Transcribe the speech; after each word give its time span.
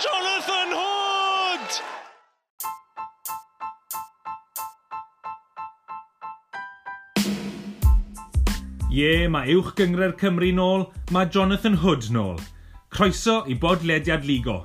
Jonathan 0.00 0.70
Hood! 0.72 1.72
Ie, 8.90 9.28
mae 9.28 9.52
uwch 9.58 9.74
gyngred 9.76 10.16
Cymru 10.22 10.48
nôl, 10.56 10.86
mae 11.12 11.28
Jonathan 11.28 11.76
Hood 11.82 12.08
nôl. 12.16 12.40
Croeso 12.88 13.42
i 13.44 13.58
bodlediad 13.60 14.24
ligo. 14.24 14.62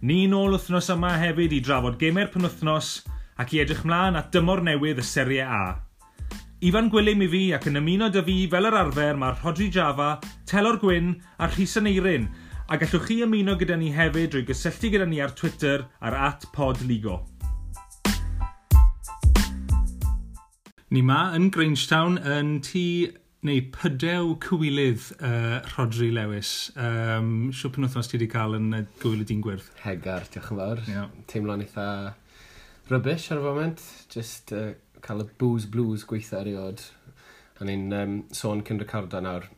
Ni 0.00 0.24
nôl 0.30 0.56
wythnos 0.56 0.88
yma 0.94 1.12
hefyd 1.20 1.52
i 1.58 1.60
drafod 1.60 2.00
gemau'r 2.00 2.32
penwythnos 2.32 3.02
ac 3.36 3.52
i 3.52 3.60
edrych 3.60 3.84
mlaen 3.84 4.16
at 4.16 4.32
dymor 4.32 4.64
newydd 4.64 5.02
y 5.02 5.04
Serie 5.04 5.44
A. 5.44 5.64
Ifan 6.64 6.88
Gwilym 6.92 7.26
i 7.26 7.28
fi 7.28 7.42
ac 7.56 7.68
yn 7.68 7.82
ymuno 7.82 8.08
dy 8.12 8.24
fi 8.24 8.38
fel 8.52 8.68
yr 8.70 8.80
arfer 8.86 9.20
mae 9.20 9.36
Rodri 9.42 9.68
Java, 9.72 10.14
Telor 10.48 10.80
Gwyn 10.80 11.18
a 11.36 11.52
Rhys 11.52 11.76
Aneirin 11.76 12.30
a 12.70 12.76
gallwch 12.78 13.08
chi 13.08 13.16
ymuno 13.24 13.56
gyda 13.58 13.74
ni 13.74 13.88
hefyd 13.90 14.30
drwy 14.30 14.44
gysylltu 14.46 14.92
gyda 14.94 15.06
ni 15.10 15.16
ar 15.18 15.32
Twitter 15.34 15.88
ar 16.06 16.14
at 16.14 16.44
podligo. 16.54 17.16
Ni 20.94 21.02
ma 21.02 21.32
yn 21.34 21.48
Grangetown 21.50 22.20
yn 22.22 22.52
tŷ 22.62 22.84
neu 23.50 23.64
pydew 23.74 24.36
cywilydd 24.46 25.08
uh, 25.18 25.58
Rodri 25.72 26.12
Lewis. 26.14 26.70
Um, 26.78 27.50
Siw 27.50 27.74
pan 27.74 27.88
wythnos 27.88 28.12
ti 28.12 28.20
wedi 28.20 28.30
cael 28.30 28.54
yn 28.60 28.70
gwyl 29.02 29.24
y 29.24 29.26
dyn 29.26 29.42
gwyrdd? 29.42 29.66
Hegar, 29.82 30.30
diolch 30.30 30.54
yn 30.54 30.62
fawr. 30.62 30.86
Yeah. 30.86 31.10
Teimlo'n 31.26 31.66
eitha 31.66 31.90
rybys 32.92 33.30
ar 33.34 33.42
y 33.42 33.48
foment. 33.50 33.86
Just 34.14 34.54
uh, 34.54 34.76
cael 35.02 35.26
y 35.26 35.32
booze 35.42 35.66
blues 35.74 36.06
gweithio 36.06 36.44
eriod. 36.44 36.86
A 37.58 37.66
ni'n 37.66 37.88
um, 37.90 38.20
sôn 38.30 38.62
cyn 38.62 38.78
recordo 38.78 39.18
nawr. 39.26 39.50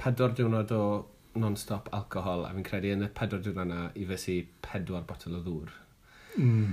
Pedwar 0.00 0.32
diwrnod 0.32 0.72
o 0.72 0.84
non-stop 1.40 1.90
alcohol 1.96 2.44
a 2.46 2.52
fi'n 2.54 2.66
credu 2.66 2.92
yn 2.94 3.06
y 3.06 3.10
pedwar 3.18 3.42
diwrnod 3.44 3.66
yna 3.66 3.80
i 3.98 4.06
fysi 4.08 4.38
pedwar 4.64 5.04
botol 5.08 5.38
o 5.38 5.42
ddŵr. 5.44 5.74
Mm. 6.38 6.70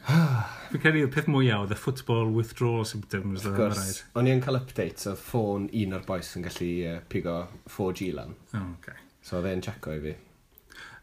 fi'n 0.70 0.82
credu 0.82 1.04
y 1.04 1.10
peth 1.12 1.28
mwyaf 1.30 1.66
oedd 1.66 1.74
y 1.76 1.78
football 1.80 2.32
withdrawal 2.36 2.88
symptoms. 2.88 3.44
Of 3.44 3.58
gwrs, 3.58 4.02
o'n 4.16 4.30
i'n 4.30 4.42
cael 4.44 4.60
updates 4.60 5.10
o 5.10 5.14
ffôn 5.18 5.68
un 5.82 5.98
o'r 5.98 6.08
boes 6.08 6.32
yn 6.38 6.46
gallu 6.48 6.72
uh, 6.88 6.96
pigo 7.12 7.36
4G 7.76 8.10
lan. 8.16 8.34
Oh, 8.54 8.66
okay. 8.78 8.98
So 9.24 9.38
oedd 9.40 9.50
e'n 9.52 9.64
checo 9.66 9.94
i 9.96 10.02
fi. 10.06 10.16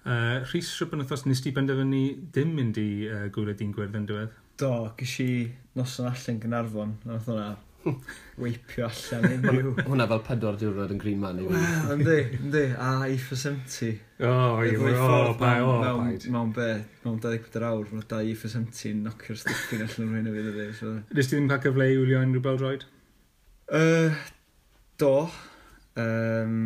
Uh, 0.08 0.40
Rhys 0.48 0.70
Rhywbeth 0.80 1.04
wrthos 1.04 1.26
nes 1.28 1.42
ti 1.44 1.52
benderfynu 1.52 2.04
dim 2.34 2.54
mynd 2.56 2.78
i 2.80 2.90
uh, 3.12 3.24
gwyled 3.34 3.64
un 3.66 3.74
gwerth 3.76 3.98
yn 4.00 4.06
diwedd? 4.10 4.36
Do, 4.58 4.74
gysi 4.98 5.30
noson 5.78 6.08
allan 6.10 6.40
Gynarfon, 6.42 6.94
nath 7.06 7.28
hwnna 7.30 7.50
weipio 8.44 8.88
allan 8.88 9.28
unrhyw... 9.38 9.72
Hwna 9.88 10.08
fel 10.12 10.22
pedwar 10.28 10.60
diwrnod 10.62 10.94
yn 10.96 11.02
Green 11.02 11.22
Man 11.22 11.42
i 11.42 11.48
fi. 11.48 11.64
Yndi, 11.96 12.18
yndi, 12.38 12.64
a 12.74 12.92
Eiffel 13.08 13.42
70. 13.42 13.92
O, 14.20 14.34
i 14.64 14.76
o, 14.78 14.92
bai, 15.40 15.58
o, 15.64 15.74
bai. 15.82 16.18
Mewn 16.34 16.54
be, 16.56 16.70
mewn 17.06 17.20
24 17.24 17.68
awr, 17.72 17.90
mae 17.94 18.08
da 18.12 18.22
Eiffel 18.26 18.54
70 18.54 18.94
yn 18.94 19.04
nocio'r 19.08 19.42
stiffin 19.42 19.86
allan 19.88 20.14
o'r 20.14 20.22
hyn 20.22 20.32
o 20.32 20.38
fydd 20.38 20.54
ydi. 20.54 20.70
So. 20.80 20.94
Nes 21.18 21.32
ti 21.32 21.38
ddim 21.38 21.52
cael 21.52 21.66
cyfle 21.66 21.90
i 21.92 22.00
wylio 22.00 22.24
unrhyw 22.28 22.46
bel 22.48 22.64
Uh, 23.68 24.16
do. 25.02 25.14
Um, 26.00 26.58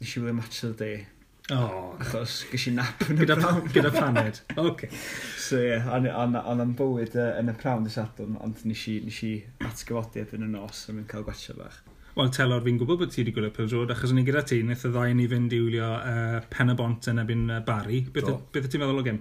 nes 0.00 0.16
i 0.16 0.20
wylio 0.20 0.36
match 0.40 0.64
of 0.66 0.76
the 0.76 0.84
day 0.84 1.11
O, 1.52 1.56
oh, 1.60 1.88
achos 2.00 2.38
gysi 2.48 2.70
nap 2.72 3.02
yn 3.10 3.18
y 3.18 3.26
gyda, 3.26 3.34
brawn. 3.36 3.66
Gyda 3.74 3.90
paned, 3.92 4.38
oce. 4.54 4.60
Okay. 4.62 4.88
So 5.36 5.58
ie, 5.60 5.74
yeah, 5.74 5.88
ond 5.92 6.62
am 6.64 6.70
bywyd 6.78 7.16
uh, 7.18 7.32
yn 7.40 7.52
y 7.52 7.54
prawn 7.60 7.84
dy 7.84 7.92
sadwn, 7.92 8.38
ond 8.40 8.62
nes 8.68 8.84
i, 8.88 8.94
nes 9.04 9.18
i 9.28 9.32
atgyfodi 9.66 10.22
ebyn 10.22 10.46
y 10.46 10.48
nos 10.54 10.86
a 10.88 10.94
mynd 10.96 11.10
cael 11.10 11.26
gwachio 11.26 11.58
bach. 11.58 11.82
Wel, 12.16 12.30
telor, 12.32 12.62
fi'n 12.64 12.78
gwybod 12.80 13.02
bod 13.02 13.12
ti 13.12 13.20
wedi 13.22 13.34
gwylio 13.36 13.52
Pildrod, 13.56 13.92
achos 13.92 14.14
o'n 14.14 14.22
i 14.22 14.24
gyda 14.24 14.44
ti, 14.48 14.62
wnaeth 14.64 14.86
y 14.88 14.92
ddau 14.94 15.12
ni 15.18 15.28
fynd 15.32 15.52
i 15.56 15.60
wylio 15.64 15.90
uh, 15.98 16.38
Pen 16.52 16.72
y 16.72 16.78
Bont 16.78 17.10
yn 17.12 17.20
ebyn 17.20 17.44
uh, 17.50 17.60
Barry. 17.68 18.00
Beth, 18.12 18.32
beth 18.52 18.70
ti'n 18.72 18.84
meddwl 18.84 19.02
o 19.02 19.04
gym? 19.10 19.20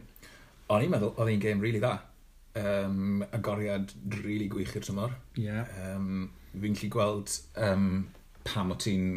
O'n 0.71 0.88
i'n 0.88 0.91
meddwl, 0.91 1.13
oedd 1.17 1.33
hi'n 1.33 1.43
gêm 1.43 1.63
really 1.63 1.83
dda. 1.83 1.97
Um, 2.61 3.23
agoriad 3.31 3.91
rili 4.16 4.23
really 4.25 4.49
gwych 4.51 4.75
i'r 4.75 4.88
tymor. 4.88 5.19
Yeah. 5.39 5.67
Um, 5.83 6.29
fi'n 6.51 6.75
lli 6.79 6.91
gweld 6.91 7.35
um, 7.59 7.88
pam 8.47 8.75
o 8.75 8.79
ti'n 8.79 9.07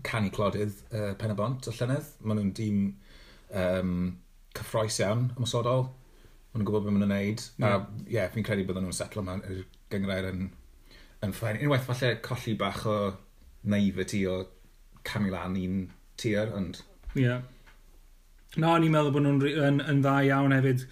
canu 0.00 0.30
clodydd 0.32 0.78
uh, 0.92 1.12
Pen 1.20 1.34
y 1.34 1.36
Bont 1.38 1.68
o 1.68 1.74
Llynedd. 1.76 2.08
Maen 2.24 2.40
nhw'n 2.40 2.54
dîm 2.56 2.78
um, 3.62 3.92
cyffroes 4.56 4.98
iawn, 5.02 5.28
ymwysodol. 5.36 5.86
Maen 5.86 6.62
nhw'n 6.62 6.68
gwybod 6.68 6.86
beth 6.86 6.96
maen 6.96 7.04
nhw'n 7.04 7.14
neud. 7.14 7.46
Mm. 7.58 7.66
A 7.68 7.72
hmm. 7.74 8.02
ie, 8.06 8.16
yeah, 8.16 8.32
fi'n 8.32 8.46
credu 8.46 8.66
bydden 8.68 8.86
nhw'n 8.88 8.98
setlo 8.98 9.24
yma 9.24 9.38
yr 9.42 9.62
gyngrair 9.92 10.30
yn, 10.32 10.50
yn 11.26 11.36
ffain. 11.36 11.60
Unwaith 11.60 11.88
falle 11.88 12.14
colli 12.24 12.56
bach 12.60 12.84
o 12.88 12.98
naivety 13.68 14.24
o 14.30 14.40
camu 15.06 15.32
lan 15.34 15.58
un 15.60 15.80
tir, 16.20 16.52
ond... 16.56 16.82
Ie. 17.12 17.26
Yeah. 17.26 17.42
No, 18.56 18.74
o'n 18.74 18.84
i'n 18.84 18.92
meddwl 18.92 19.14
bod 19.14 19.26
nhw'n 19.26 19.40
yn, 19.48 19.64
yn, 19.68 19.80
yn 19.92 20.04
dda 20.04 20.18
iawn 20.28 20.56
hefyd. 20.56 20.86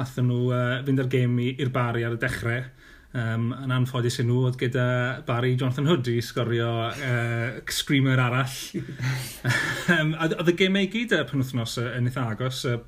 Athyn 0.00 0.30
nhw 0.30 0.52
uh, 0.56 0.78
fynd 0.86 1.02
ar 1.02 1.08
gêm 1.12 1.36
i'r 1.44 1.72
bari 1.74 2.06
ar 2.08 2.16
y 2.16 2.20
dechrau 2.20 2.62
Um, 3.10 3.48
yn 3.64 3.72
anffodus 3.74 4.20
i 4.22 4.24
nhw 4.26 4.44
oedd 4.46 4.56
gyda 4.60 4.84
Barry 5.26 5.56
Jonathan 5.58 5.88
Hood 5.90 6.06
i 6.12 6.20
sgorio 6.22 6.70
uh, 6.86 7.56
screamer 7.66 8.22
arall. 8.22 8.54
um, 9.96 10.12
oedd 10.14 10.52
y 10.52 10.54
gemau 10.60 10.86
gyd 10.92 11.16
y 11.16 11.22
penwthnos 11.26 11.74
yn 11.82 12.06
eitha 12.06 12.28
agos. 12.36 12.62
Uh, 12.70 12.78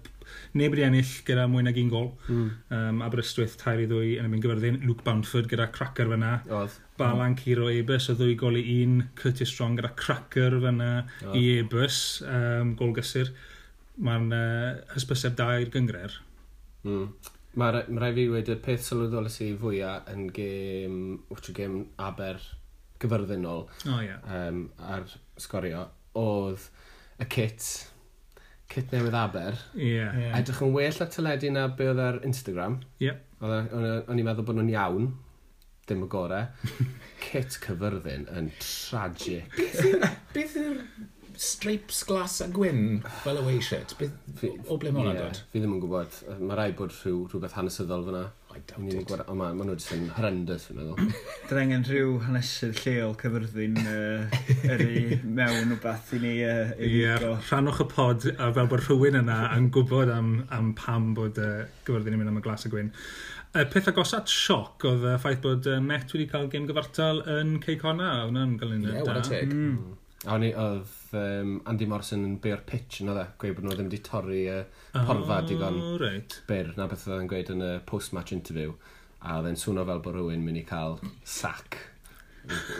neb 0.58 0.76
wedi 0.76 0.84
ennill 0.86 1.10
gyda 1.26 1.48
mwy 1.50 1.64
nag 1.66 1.80
un 1.82 1.90
gol. 1.90 2.08
Mm. 2.28 2.46
Um, 2.76 3.02
Aberystwyth, 3.02 3.56
tair 3.60 3.82
i 3.82 3.88
ddwy 3.90 4.14
yn 4.20 4.28
ymwneud 4.28 4.44
gyfyrddin, 4.46 4.80
Luke 4.86 5.02
Bamford 5.06 5.50
gyda 5.50 5.66
cracker 5.74 6.10
fyna. 6.12 6.36
Oedd. 6.46 6.78
Balan 7.00 7.36
Ciro 7.40 7.66
Ebus 7.72 8.10
o 8.12 8.16
ddwy 8.18 8.36
gol 8.38 8.60
i 8.60 8.64
un. 8.82 8.98
Curtis 9.18 9.50
Strong 9.50 9.80
gyda 9.80 9.94
cracker 9.98 10.58
fyna 10.62 10.92
oedd. 11.00 11.38
i 11.38 11.44
Ebus. 11.58 12.02
Um, 12.28 12.76
gol 12.78 12.94
gysur. 12.96 13.32
Mae'n 14.02 14.30
uh, 14.36 14.82
hysbyseb 14.94 15.34
da 15.40 15.54
i'r 15.58 15.72
gyngre'r. 15.72 16.20
Mm. 16.86 17.08
Mae 17.60 17.84
ma 17.92 18.00
rai 18.00 18.14
fi 18.16 18.26
wedi 18.32 18.54
peth 18.64 18.84
sylweddol 18.86 19.28
i 19.28 19.48
fwyaf 19.60 20.06
yn 20.12 20.28
gêm, 20.32 20.98
watch 21.28 21.52
gêm 21.56 21.82
Aber 22.00 22.40
gyfyrddinol 23.02 23.66
oh, 23.66 23.98
yeah. 24.00 24.22
um, 24.24 24.62
ar 24.78 25.04
sgorio, 25.40 25.82
oedd 26.16 26.68
y 27.20 27.26
kit, 27.28 27.66
kit 28.72 28.94
newydd 28.94 29.18
Aber, 29.18 29.58
yeah. 29.76 30.16
yeah. 30.16 30.38
edrych 30.38 30.62
yn 30.64 30.72
well 30.76 31.04
ar 31.04 31.12
teledu 31.12 31.52
na 31.52 31.66
be 31.76 31.90
oedd 31.92 32.00
ar 32.00 32.22
Instagram. 32.24 32.80
Yeah. 33.02 33.20
O'n 33.42 34.16
i'n 34.16 34.24
meddwl 34.24 34.46
bod 34.48 34.56
nhw'n 34.56 34.72
iawn, 34.72 35.10
dim 35.90 36.06
y 36.06 36.08
gorau. 36.08 36.48
kit 37.26 37.58
cyfyrddin 37.60 38.28
yn 38.32 38.52
tragic. 38.62 39.60
Beth 40.32 40.56
yw'r 40.62 40.80
stripes 41.40 42.02
glas 42.08 42.40
a 42.44 42.48
gwyn 42.52 43.00
fel 43.22 43.40
y 43.40 43.46
wei 43.46 43.62
shirt. 43.64 43.94
O 44.68 44.76
ble 44.80 44.92
mae'n 44.92 45.12
yeah, 45.12 45.24
dod? 45.24 45.40
Fi 45.52 45.62
ddim 45.62 45.76
yn 45.76 45.82
gwybod. 45.82 46.20
Mae 46.42 46.58
rai 46.58 46.70
bod 46.76 46.94
rhyw, 46.94 47.24
rhywbeth 47.30 47.56
hanesyddol 47.58 48.06
fyna. 48.08 48.22
I 48.52 48.60
doubt 48.68 48.92
it. 48.92 49.06
Gwar... 49.08 49.22
O, 49.30 49.34
mae 49.38 49.54
ma 49.56 49.64
nhw 49.64 49.76
jyst 49.78 49.94
yn 49.96 50.08
horrendous 50.12 50.66
fyna 50.68 50.84
ddo. 50.84 51.08
Dyna 51.48 51.62
angen 51.64 51.86
rhyw 51.88 52.14
hanesydd 52.26 52.80
lleol 52.82 53.14
cyfyrddin 53.22 53.78
uh, 53.80 54.38
yri 54.74 55.18
mewn 55.24 55.72
o 55.72 55.78
beth 55.82 56.12
i 56.18 56.20
ni. 56.22 56.34
Uh, 56.44 56.74
Ie, 56.76 56.90
yeah, 57.00 57.24
rhanwch 57.48 57.80
y 57.84 57.88
pod 57.92 58.28
a 58.34 58.50
fel 58.52 58.68
bod 58.72 58.84
rhywun 58.84 59.20
yna 59.22 59.38
yn 59.56 59.70
gwybod 59.72 60.12
am, 60.12 60.34
am 60.52 60.74
pam 60.78 61.12
bod 61.16 61.40
uh, 61.40 61.62
cyfyrddin 61.86 62.18
yn 62.18 62.22
mynd 62.24 62.34
am 62.34 62.42
y 62.42 62.44
glas 62.44 62.68
a 62.68 62.74
gwyn. 62.74 62.92
Y 63.52 63.66
peth 63.72 63.88
agosat 63.90 64.30
sioc 64.32 64.84
oedd 64.88 65.02
y 65.04 65.16
ffaith 65.20 65.42
bod 65.44 65.66
uh, 65.68 65.80
Met 65.84 66.12
wedi 66.12 66.28
cael 66.28 66.52
gêm 66.52 66.68
gyfartal 66.68 67.24
yn 67.38 67.58
Ceicona. 67.64 68.14
Hwna'n 68.26 68.56
gael 68.60 68.76
un 68.76 68.86
yeah. 68.86 69.00
Yeah, 69.00 69.08
what 69.08 69.20
a 69.20 69.28
take. 69.28 69.50
Mm. 69.52 69.74
mm. 69.80 69.98
A 70.22 70.36
o'n 70.36 70.44
i, 70.46 70.52
oedd 70.54 71.14
um, 71.18 71.56
Andy 71.66 71.86
Morrison 71.90 72.22
yn 72.22 72.36
byr 72.42 72.60
pitch 72.66 73.00
yn 73.02 73.10
oedd 73.10 73.22
e, 73.24 73.26
gweud 73.42 73.56
bod 73.56 73.64
nhw 73.66 73.74
ddim 73.74 73.88
wedi 73.88 73.98
torri 74.06 74.42
uh, 74.52 74.60
porfa 74.94 75.40
oh, 75.40 75.46
digon 75.48 75.78
right. 75.98 76.36
byr 76.46 76.70
na 76.76 76.86
beth 76.90 77.08
oedd 77.08 77.24
e'n 77.24 77.30
gweud 77.30 77.50
yn 77.56 77.64
y 77.66 77.70
post-match 77.88 78.34
interview. 78.36 78.76
A 79.22 79.40
oedd 79.40 79.50
e'n 79.50 79.58
swno 79.58 79.82
fel 79.88 80.02
bod 80.04 80.14
rhywun 80.14 80.44
mynd 80.46 80.60
i 80.60 80.62
cael 80.68 81.00
sac. 81.26 81.80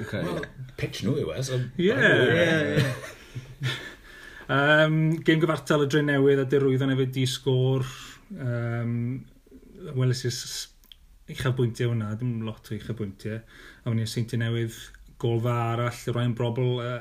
Okay. 0.05 0.23
Well, 0.23 0.47
pitch 0.79 1.03
nhw 1.03 1.17
yw 1.25 1.35
e, 1.35 1.43
so... 1.47 1.59
Yeah, 1.83 2.07
yeah, 2.31 2.95
um, 4.51 4.97
Gym 5.27 5.43
gyfartal 5.43 5.87
y 5.87 5.91
dre 5.91 6.03
newydd 6.07 6.45
a 6.45 6.47
dirwyddan 6.51 6.95
efo 6.95 7.09
di 7.11 7.27
sgôr. 7.31 7.87
Um, 8.39 8.97
Welys 9.99 10.23
i'r 10.29 10.39
uchafbwyntiau 11.35 11.91
hwnna, 11.91 12.15
dim 12.21 12.43
lot 12.47 12.71
o 12.71 12.79
uchafbwyntiau. 12.79 13.43
A 13.83 13.91
wni 13.91 14.07
i 14.07 14.11
seinti 14.11 14.39
newydd 14.39 14.79
gol 15.23 15.41
golfa 15.41 15.57
arall, 15.73 16.05
Ryan 16.15 16.35
Brobl, 16.39 16.71
uh, 16.83 17.01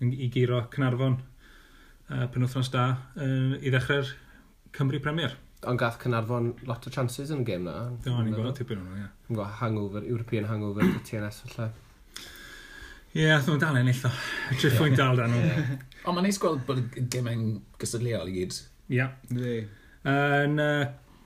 i 0.00 0.30
giro 0.32 0.62
Cynarfon 0.72 1.18
uh, 1.18 2.26
penwthnos 2.32 2.70
da 2.72 2.86
uh, 3.16 3.54
i 3.60 3.72
ddechrau'r 3.72 4.10
Cymru 4.76 5.00
Premier. 5.04 5.36
Ond 5.68 5.80
gath 5.80 5.98
Cynarfon 6.00 6.54
lot 6.68 6.86
o 6.88 6.92
chances 6.94 7.32
yn 7.34 7.42
y 7.44 7.48
gêm 7.50 7.66
na. 7.68 7.76
Do, 8.04 8.14
ni'n 8.16 8.36
gweld 8.36 8.56
tipyn 8.56 8.80
hwnnw, 8.80 9.02
ie. 9.02 9.10
Yn 9.28 9.36
gweld 9.36 9.58
hangover, 9.60 10.06
European 10.08 10.48
hangover, 10.48 10.88
y 10.96 11.02
TNS 11.04 11.42
falle. 11.44 11.68
Ie, 13.10 13.26
yeah, 13.26 13.42
ddod 13.42 13.60
dal 13.60 13.76
ennill 13.80 13.98
ddo. 13.98 14.12
Triffwyn 14.54 14.96
dal 14.96 15.18
dan 15.18 15.34
nhw. 15.34 15.76
Ond 16.06 16.14
mae'n 16.14 16.28
neis 16.28 16.40
gweld 16.40 16.62
bod 16.68 16.80
y 16.80 17.04
gymau'n 17.12 17.46
gysylltiol 17.82 18.30
i 18.30 18.36
gyd. 18.38 18.58
Ie. 18.94 19.06
Yn 20.08 20.60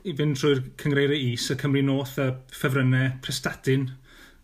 i 0.05 0.12
fynd 0.17 0.37
trwy'r 0.41 0.62
cyngreiriau 0.81 1.32
is, 1.32 1.47
y 1.53 1.56
Cymru 1.61 1.85
North, 1.85 2.17
y 2.20 2.32
ffefrynnau, 2.53 3.12
Prestatyn, 3.25 3.87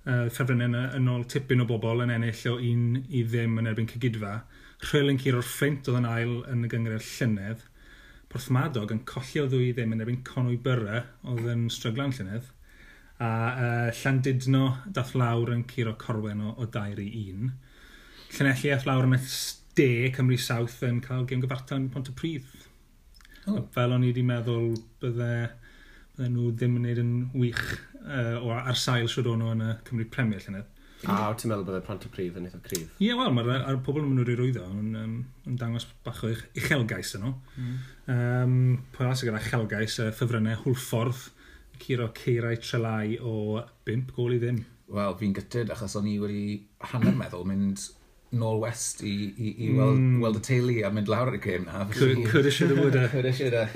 uh, 0.07 0.29
ffefrynnau 0.31 0.71
yn, 0.71 0.77
yn 0.99 1.11
ôl 1.13 1.27
tipyn 1.31 1.65
o 1.65 1.67
bobl 1.69 2.05
yn 2.05 2.13
ennill 2.15 2.47
o 2.53 2.57
un 2.57 3.03
i 3.09 3.25
ddim 3.27 3.59
yn 3.61 3.71
erbyn 3.71 3.91
cygydfa. 3.91 4.39
Rhwyl 4.87 5.13
yn 5.13 5.21
curo'r 5.21 5.47
ffrint 5.47 5.91
oedd 5.91 6.01
yn 6.01 6.09
ail 6.09 6.35
yn 6.53 6.65
y 6.65 6.71
gyngred 6.73 7.05
llynedd. 7.05 7.67
Porthmadog 8.31 8.95
yn 8.95 9.05
colli 9.09 9.43
o 9.43 9.49
ddwy 9.51 9.73
ddim 9.75 9.97
yn 9.97 10.05
erbyn 10.05 10.23
conwy 10.27 10.57
byrra 10.65 11.05
oedd 11.29 11.49
yn 11.53 11.69
stryglan 11.73 12.15
llynedd. 12.17 12.49
A 13.21 13.31
uh, 13.51 13.89
Llandudno 14.01 14.65
dath 14.89 15.13
lawr 15.19 15.53
yn 15.53 15.67
curo 15.69 15.97
corwen 16.01 16.41
o, 16.47 16.55
o 16.57 16.69
dair 16.73 17.01
i 17.03 17.11
un. 17.35 17.51
Llanelli 18.31 18.73
ath 18.73 18.87
lawr 18.89 19.09
yn 19.09 19.19
de 19.77 20.11
Cymru 20.15 20.39
South 20.41 20.81
yn 20.87 21.01
cael 21.05 21.27
gym 21.29 21.43
gyfartal 21.43 21.81
yn 21.81 21.91
Pont 21.93 22.09
y 22.11 22.15
Pryd. 22.17 22.47
Oh. 23.49 23.63
Fel 23.75 23.95
o'n 23.95 24.05
i 24.05 24.11
wedi 24.11 24.25
meddwl 24.27 24.73
bydde, 25.03 25.33
bydde 26.17 26.31
nhw 26.33 26.51
ddim 26.53 26.77
yn 26.77 26.85
gwneud 26.85 27.03
yn 27.03 27.13
wych 27.35 27.63
uh, 28.05 28.37
o 28.41 28.53
ar 28.57 28.79
sail 28.79 29.09
sydd 29.11 29.29
o'n 29.31 29.43
nhw 29.43 29.55
yn 29.57 29.65
y 29.67 29.73
Cymru 29.89 30.07
Premier 30.13 30.45
llynedd. 30.45 30.69
A 31.09 31.15
ah, 31.15 31.29
ti'n 31.33 31.49
meddwl 31.49 31.65
bod 31.65 31.79
y 31.79 31.85
plant 31.85 32.03
y 32.05 32.11
prif 32.13 32.35
yn 32.37 32.45
eitha 32.45 32.59
cryf? 32.61 32.89
Ie, 32.99 33.07
yeah, 33.07 33.17
wel, 33.17 33.31
mae'r 33.33 33.63
ar 33.65 33.79
pobl 33.85 34.03
yn 34.03 34.11
mynd 34.13 34.29
i'r 34.29 34.41
rwyddo 34.43 34.67
yn, 34.69 34.91
um, 35.01 35.15
yn 35.49 35.55
dangos 35.61 35.87
bach 36.05 36.21
o 36.29 36.33
uchelgais 36.35 37.15
yno. 37.17 37.33
Mm. 37.57 37.79
Um, 38.13 38.59
Pwy 38.93 39.07
arall 39.07 39.17
sy'n 39.17 39.31
gyda 39.31 39.41
uchelgais, 39.41 39.97
uh, 40.05 40.11
ffefrynnau 40.13 40.61
hwlffordd, 40.67 41.23
curo 41.81 42.11
ceirau 42.19 42.61
trelau 42.61 43.17
o 43.25 43.63
bimp 43.89 44.13
gol 44.19 44.37
i 44.37 44.43
ddim. 44.43 44.61
Wel, 44.93 45.17
fi'n 45.23 45.33
gytid 45.39 45.73
achos 45.73 45.97
o'n 45.97 46.11
i 46.11 46.19
wedi 46.21 46.45
hanner 46.91 47.17
meddwl 47.17 47.49
mynd 47.49 47.87
nôl 48.37 48.61
west 48.63 49.01
i, 49.01 49.15
i, 49.31 49.55
i 49.55 49.71
mm. 49.71 49.81
weld, 49.81 50.05
weld 50.27 50.43
y 50.43 50.45
teulu 50.51 50.77
a 50.85 50.93
mynd 50.95 51.09
lawr 51.11 51.33
ar 51.33 51.41
y 51.41 51.43
gêm 51.43 51.65
na. 51.65 51.87
Could 51.97 52.21
have, 52.29 52.53
should 52.53 52.77
have, 52.77 52.85
would 52.85 53.01
have. 53.01 53.11
Could 53.15 53.25
have, 53.25 53.37
should 53.41 53.57
have. 53.57 53.73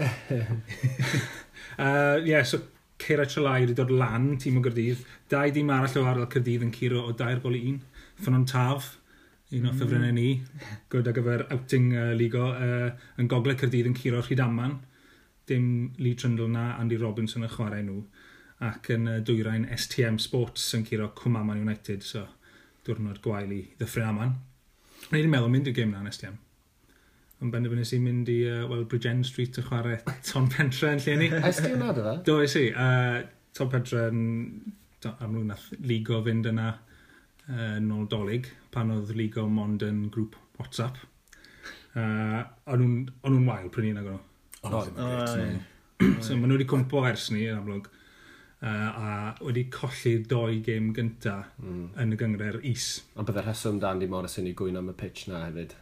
Ie, 2.28 2.44
so 2.44 2.60
Ceira 2.98 3.26
Trelair 3.26 3.64
wedi 3.64 3.74
dod 3.76 3.90
lan 3.90 4.34
tîm 4.40 4.58
o 4.58 4.62
Gyrdydd. 4.64 5.02
Dau 5.30 5.50
dîm 5.50 5.70
arall 5.74 5.98
o 6.00 6.04
ardal 6.08 6.28
Cyrdydd 6.34 6.66
yn 6.66 6.72
curo 6.74 7.02
o 7.08 7.12
dair 7.12 7.40
gol 7.42 7.56
i 7.58 7.62
un. 7.70 7.80
Ffynon 8.20 8.46
Taf, 8.50 8.92
un 9.50 9.66
o 9.66 9.72
mm. 9.72 9.78
ffefrynnau 9.78 10.14
ni, 10.14 10.28
gwrdd 10.92 11.10
ar 11.10 11.16
gyfer 11.18 11.46
outing 11.56 11.90
uh, 11.98 12.12
ligo, 12.18 12.46
uh, 12.54 12.92
yn 13.20 13.30
gogledd 13.30 13.60
Cyrdydd 13.62 13.90
yn 13.90 13.98
curo 13.98 14.22
Rhydaman. 14.22 14.78
Dim 15.50 15.66
Lee 15.98 16.14
Trundle 16.14 16.48
na 16.52 16.70
Andy 16.78 17.00
Robinson 17.00 17.44
yn 17.44 17.52
chwarae 17.52 17.82
nhw. 17.84 18.00
Ac 18.64 18.88
yn 18.94 19.10
uh, 19.10 19.18
dwyrain 19.26 19.66
STM 19.74 20.20
Sports 20.22 20.70
yn 20.78 20.86
curo 20.88 21.10
Cwmaman 21.18 21.60
United, 21.66 22.06
so 22.06 22.28
diwrnod 22.86 23.20
gwael 23.24 23.52
i 23.52 23.62
ddyffryn 23.80 24.10
aman. 24.12 24.38
O'n 25.10 25.20
i'n 25.20 25.30
meddwl 25.32 25.52
mynd 25.52 25.68
i'r 25.68 25.76
gêm 25.76 25.92
na 25.92 26.04
yn 26.04 26.14
STM 26.14 26.43
yn 27.44 27.52
benderfynu 27.52 27.84
sy'n 27.88 28.04
mynd 28.04 28.30
i, 28.32 28.38
uh, 28.48 28.64
well, 28.70 28.86
Bridgen 28.88 29.22
Street 29.26 29.58
y 29.60 29.64
chwarae 29.66 30.00
Tom 30.30 30.48
Pentre 30.52 30.94
yn 30.94 31.02
lle 31.04 31.16
ni. 31.20 31.30
Ys 31.38 31.60
ti 31.60 31.74
wna 31.74 31.92
dy 31.96 32.06
fe? 32.06 32.16
Do, 32.28 32.38
ys 32.44 32.56
i. 32.60 32.66
Uh, 32.72 33.20
Tom 33.54 33.70
Pentre 33.72 34.08
yn 34.10 34.22
amlwg 35.12 35.48
nath 35.50 35.66
ligo 35.84 36.22
fynd 36.24 36.48
yna 36.48 36.70
uh, 36.74 37.76
nôl 37.84 38.06
dolyg 38.10 38.48
pan 38.74 38.92
oedd 38.94 39.12
ligo 39.16 39.44
mond 39.52 39.84
yn 39.86 40.06
grŵp 40.14 40.38
WhatsApp. 40.58 41.02
Uh, 41.94 42.40
o'n 42.72 42.82
nhw'n 42.82 43.44
wael 43.46 43.68
pryn 43.72 43.90
ni'n 43.90 44.00
agor 44.00 44.18
nhw. 44.18 44.80
Oedd, 44.80 45.60
So 46.24 46.34
maen 46.34 46.50
nhw 46.50 46.56
wedi 46.58 46.66
cwmpo 46.68 47.04
ers 47.08 47.28
ni 47.32 47.44
yn 47.46 47.60
amlwg. 47.60 47.90
Uh, 48.64 48.70
a 48.96 49.08
wedi 49.44 49.66
colli'r 49.72 50.22
doi 50.28 50.60
gêm 50.64 50.88
gyntaf 50.96 51.50
mm. 51.60 51.88
yn 52.00 52.14
y 52.16 52.18
gyngre'r 52.20 52.62
is. 52.70 52.86
Ond 53.14 53.28
bydde'r 53.28 53.50
rheswm 53.50 53.80
dan 53.82 54.00
di 54.00 54.08
Morris 54.08 54.38
yn 54.40 54.48
ei 54.48 54.56
gwyno 54.56 54.80
am 54.80 54.88
y 54.88 54.94
pitch 54.96 55.26
na 55.28 55.42
hefyd. 55.44 55.74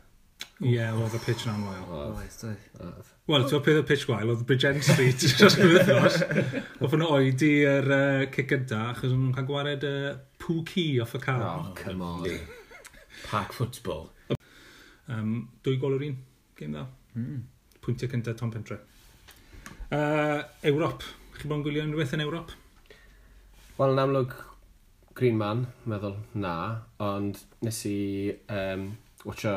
Ie, 0.62 0.76
yeah, 0.76 0.94
oedd 0.94 1.16
y 1.18 1.20
pitch 1.24 1.44
na'n 1.48 1.64
wael. 1.66 1.86
yn 1.90 2.50
oedd. 2.86 3.08
Wel, 3.30 3.44
ti'n 3.50 3.62
peth 3.66 3.80
y 3.80 3.84
pitch 3.86 4.04
wael, 4.10 4.30
oedd 4.30 4.44
Bridgen 4.46 4.78
Street 4.86 5.24
dros 5.38 5.56
gyfythnos. 5.58 6.18
Oedd 6.78 6.92
hwnna 6.94 7.08
oedi 7.16 7.50
yr 7.66 7.88
uh, 7.96 8.26
cic 8.34 8.50
gynta, 8.52 8.78
achos 8.92 9.10
o'n 9.10 9.24
nhw'n 9.24 9.36
cael 9.36 9.48
gwared 9.48 9.86
uh, 9.88 10.12
pŵ 10.42 10.58
ci 10.70 10.84
off 11.02 11.16
y 11.18 11.22
car. 11.24 11.42
Oh, 11.48 11.72
come 11.78 12.06
on. 12.06 12.28
Park 13.24 13.56
football. 13.56 14.08
Um, 15.10 15.48
dwy 15.66 15.80
gol 15.82 15.96
o'r 15.96 16.06
un, 16.06 16.18
game 16.58 16.76
dda. 16.76 16.84
Mm. 17.18 17.42
Pwyntiau 17.82 18.12
cynta 18.12 18.36
Tom 18.38 18.52
Pentre. 18.54 18.78
Uh, 19.90 20.42
Ewrop. 20.70 21.02
Chi 21.38 21.50
bo'n 21.50 21.64
gwylio 21.66 21.82
unrhyw 21.86 22.04
beth 22.04 22.14
yn 22.14 22.22
Ewrop? 22.24 22.54
Wel, 23.80 23.96
yn 23.96 24.02
amlwg 24.04 24.36
Green 25.18 25.36
Man, 25.40 25.66
meddwl 25.90 26.14
na, 26.38 26.54
ond 27.02 27.42
nes 27.66 27.82
i 27.90 27.98
um, 28.52 28.86
watcho 29.26 29.56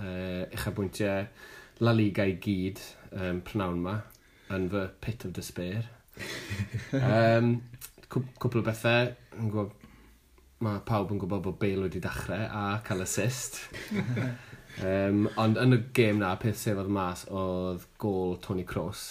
uh, 0.00 0.44
uchafbwyntiau 0.50 1.26
La 1.84 1.92
Liga 1.92 2.24
i 2.24 2.36
gyd 2.40 2.80
um, 3.12 3.42
prynawn 3.44 3.80
yma 3.82 3.96
yn 4.56 4.68
fy 4.72 4.84
pit 5.02 5.26
of 5.26 5.34
despair. 5.36 5.88
um, 7.00 7.56
cwpl 8.08 8.62
o 8.62 8.64
bethau, 8.64 9.10
yn 9.36 9.50
gwybod, 9.52 9.74
mae 10.64 10.80
pawb 10.88 11.12
yn 11.12 11.20
gwybod 11.20 11.42
bod 11.44 11.58
Bale 11.60 11.84
wedi 11.84 12.00
dechrau 12.00 12.46
a 12.46 12.64
cael 12.86 13.04
assist. 13.04 13.60
um, 14.80 15.26
ond 15.42 15.60
yn 15.60 15.76
y 15.76 15.80
gêm 15.96 16.22
na, 16.22 16.34
peth 16.40 16.60
sef 16.62 16.80
oedd 16.80 16.92
mas 16.96 17.26
oedd 17.28 17.84
gol 18.00 18.38
Tony 18.44 18.64
Cross. 18.68 19.08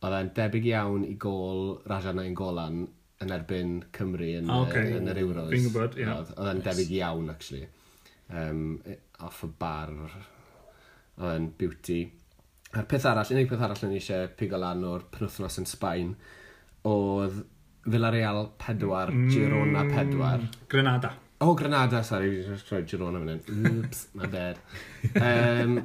Oedd 0.00 0.16
e'n 0.16 0.32
debyg 0.34 0.70
iawn 0.72 1.04
i 1.06 1.14
gol 1.20 1.76
Rajan 1.90 2.22
ein 2.22 2.34
golan 2.34 2.86
yn 3.20 3.34
erbyn 3.36 3.76
Cymru 3.94 4.32
yn, 4.38 4.48
ah, 4.48 4.64
okay. 4.64 4.94
yn 4.96 5.10
yr 5.12 5.22
Euros. 5.22 5.52
Fi'n 5.52 5.68
gwybod, 5.68 5.98
ie. 6.00 6.06
Yeah. 6.06 6.24
Oedd 6.34 6.50
e'n 6.54 6.64
debyg 6.64 6.92
iawn, 6.98 7.30
actually. 7.30 7.68
Um, 8.30 8.78
off 9.26 9.44
y 9.46 9.50
bar 9.60 9.92
yn 11.30 11.48
beauty. 11.58 12.02
A'r 12.70 12.86
peth 12.90 13.06
arall, 13.10 13.32
unig 13.34 13.48
peth 13.50 13.64
arall 13.66 13.86
yn 13.88 13.96
eisiau 13.98 14.28
pigo 14.38 14.60
lan 14.60 14.84
o'r 14.86 15.08
penwthnos 15.12 15.58
yn 15.62 15.68
Sbaen, 15.68 16.12
oedd 16.88 17.40
Villarreal 17.90 18.52
4, 18.60 19.10
mm, 19.10 19.30
Girona 19.32 19.86
4. 19.88 20.50
Grenada. 20.68 21.14
O, 21.40 21.48
oh, 21.48 21.54
Grenada, 21.56 22.02
sorry, 22.04 22.30
fi 22.42 22.50
wedi 22.52 22.68
rhoi 22.68 22.82
Girona 22.88 23.22
fan 23.22 23.32
hyn. 23.32 23.80
Oops, 23.80 24.04
my 24.14 24.28
bad. 24.28 24.60
Um, 25.30 25.80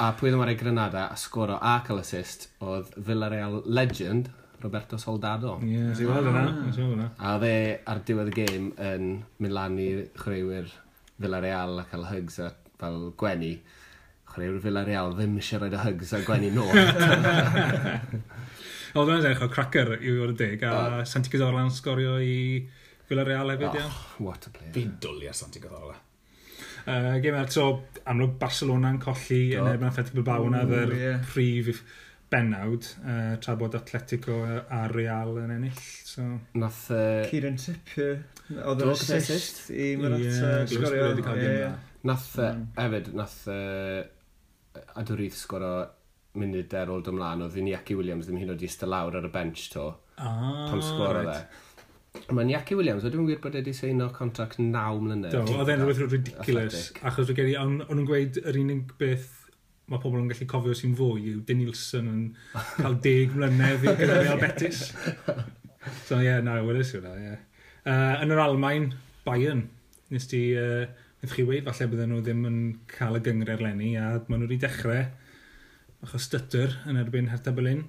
a 0.00 0.12
pwy 0.16 0.30
ddim 0.32 0.40
ar 0.40 0.48
ei 0.48 0.56
Grenada 0.56 1.02
a 1.12 1.16
sgoro 1.20 1.58
a 1.60 1.74
cael 1.84 2.00
assist 2.00 2.48
oedd 2.64 2.94
Villarreal 2.96 3.58
legend 3.66 4.30
Roberto 4.62 4.96
Soldado. 4.96 5.58
Ie, 5.60 5.76
yeah. 5.76 6.00
weld 6.08 6.30
yna. 6.32 7.10
A 7.20 7.36
dde 7.42 7.52
ar 7.84 8.00
diwedd 8.08 8.32
y 8.32 8.36
gêm 8.38 8.70
yn 8.80 9.10
mynd 9.36 9.56
lan 9.56 9.76
i 9.80 9.90
chwaraewyr 10.16 10.72
Villa 11.22 11.40
Real 11.40 11.80
a 11.80 11.88
cael 11.90 12.06
hugs 12.10 12.38
a 12.44 12.52
fel 12.80 13.12
gwenu. 13.18 13.56
Chwaraewr 14.26 14.58
Villarreal 14.60 15.14
ddim 15.16 15.36
eisiau 15.40 15.62
rhoi 15.62 15.72
y 15.72 15.82
hygs 15.84 16.12
a 16.16 16.20
gwenu 16.26 16.50
nôl. 16.52 16.72
Oedd 18.96 19.10
hwnna'n 19.10 19.20
edrych 19.20 19.44
o 19.44 19.48
cracker 19.52 19.94
i 19.96 20.12
fod 20.18 20.32
y 20.32 20.36
dig, 20.40 20.64
a 20.66 20.72
uh, 20.72 21.04
Santi 21.08 21.32
Cazorla 21.32 21.62
yn 21.66 21.72
sgorio 21.72 22.16
i 22.20 22.36
Villarreal 23.08 23.52
hefyd, 23.52 23.78
iawn. 23.78 23.92
Oh, 23.92 24.26
what 24.26 24.48
a 24.48 24.52
player. 24.52 24.72
Fi'n 24.74 24.96
dwli 25.02 25.30
ar 25.30 25.36
Santi 25.36 25.62
Cazorla. 25.62 25.96
Uh, 26.86 27.16
Gym 27.22 27.36
eto, 27.38 27.66
amlwg 28.06 28.36
Barcelona'n 28.40 28.98
colli 29.02 29.42
Do. 29.52 29.60
yn 29.60 29.70
erbyn 29.72 29.90
Athletic 29.90 30.16
Bilbao 30.16 30.48
yna 30.50 30.64
fy'r 30.68 30.94
yeah. 30.96 31.22
prif 31.32 31.82
bennawd, 32.32 32.88
uh, 33.04 33.34
tra 33.42 33.54
bod 33.58 33.76
Atletico 33.78 34.40
a 34.44 34.86
Real 34.92 35.36
yn 35.44 35.52
ennill. 35.54 35.84
So. 36.08 36.26
Nath... 36.58 36.88
Uh, 36.90 37.22
Ciren 37.30 37.60
Tipio 37.62 38.16
Oedd 38.54 38.82
yn 38.84 38.92
assist 38.94 39.70
i 39.74 39.92
Morata 39.98 40.64
sgorio. 40.70 41.70
Nath, 42.06 42.32
hmm. 42.38 42.66
hefyd, 42.76 43.12
nath 43.18 43.38
Adorith 45.00 45.38
sgorio 45.38 45.76
munud 46.36 46.74
er 46.76 46.90
ôl 46.92 47.04
dymlaen, 47.04 47.44
oedd 47.46 47.56
Iñaki 47.60 47.96
Williams 47.98 48.28
ddim 48.28 48.42
hyn 48.42 48.52
oed 48.52 48.64
i 48.64 48.68
di 48.68 48.88
lawr 48.88 49.16
ar 49.18 49.28
y 49.28 49.30
bench 49.32 49.70
to. 49.72 49.88
Ah, 50.16 50.66
pam 50.70 50.82
sgorio 50.84 51.24
right. 51.24 51.46
dde. 51.46 52.26
Mae 52.36 52.46
Iñaki 52.46 52.76
Williams, 52.78 53.04
dwi'n 53.08 53.28
wir 53.28 53.40
bod 53.42 53.56
wedi 53.58 53.74
seino 53.76 54.08
contract 54.14 54.60
9 54.60 55.02
mlynedd. 55.04 55.34
Do, 55.34 55.42
oedd 55.56 55.72
e'n 55.72 55.82
rhywbeth 55.82 56.14
ridiculous. 56.14 56.92
Achos 57.02 57.30
dwi'n 57.30 57.40
geri, 57.40 57.56
ond 57.60 57.84
nhw'n 57.88 58.06
gweud 58.08 58.40
yr 58.44 58.60
unig 58.60 58.94
beth 59.00 59.32
mae 59.90 60.02
pobl 60.02 60.18
yn 60.18 60.30
gallu 60.30 60.48
cofio 60.50 60.74
sy'n 60.74 60.96
fwy 60.98 61.28
yw 61.32 61.42
Dyn 61.46 61.60
Nielsen 61.62 62.08
yn 62.10 62.22
cael 62.80 62.96
deg 63.04 63.34
mlynedd 63.36 63.84
i 63.86 63.98
gyda 64.00 64.38
Betis. 64.40 64.88
so 66.06 66.18
ie, 66.18 66.26
yeah, 66.26 66.40
na, 66.42 66.58
no, 66.58 66.66
weles 66.68 66.94
yw 66.96 67.04
na, 67.04 67.14
ie. 67.16 67.28
Yeah. 67.30 67.44
Uh, 67.86 68.16
yn 68.18 68.34
yr 68.34 68.42
Almain, 68.42 68.88
Bayern. 69.26 69.68
Nes 70.10 70.26
ti, 70.26 70.40
uh, 70.58 70.86
wnaeth 71.20 71.34
chi 71.36 71.44
weid, 71.46 71.66
falle 71.68 71.86
bydden 71.92 72.10
nhw 72.10 72.22
ddim 72.24 72.44
yn 72.48 72.58
cael 72.90 73.18
y 73.18 73.22
gyngred 73.22 73.62
lenni, 73.62 73.92
a 73.94 74.16
maen 74.26 74.42
nhw 74.42 74.48
wedi 74.48 74.58
dechrau 74.64 75.04
achos 76.06 76.26
stytyr 76.26 76.74
yn 76.90 76.98
erbyn 76.98 77.30
Hertha 77.30 77.54
Berlin. 77.54 77.84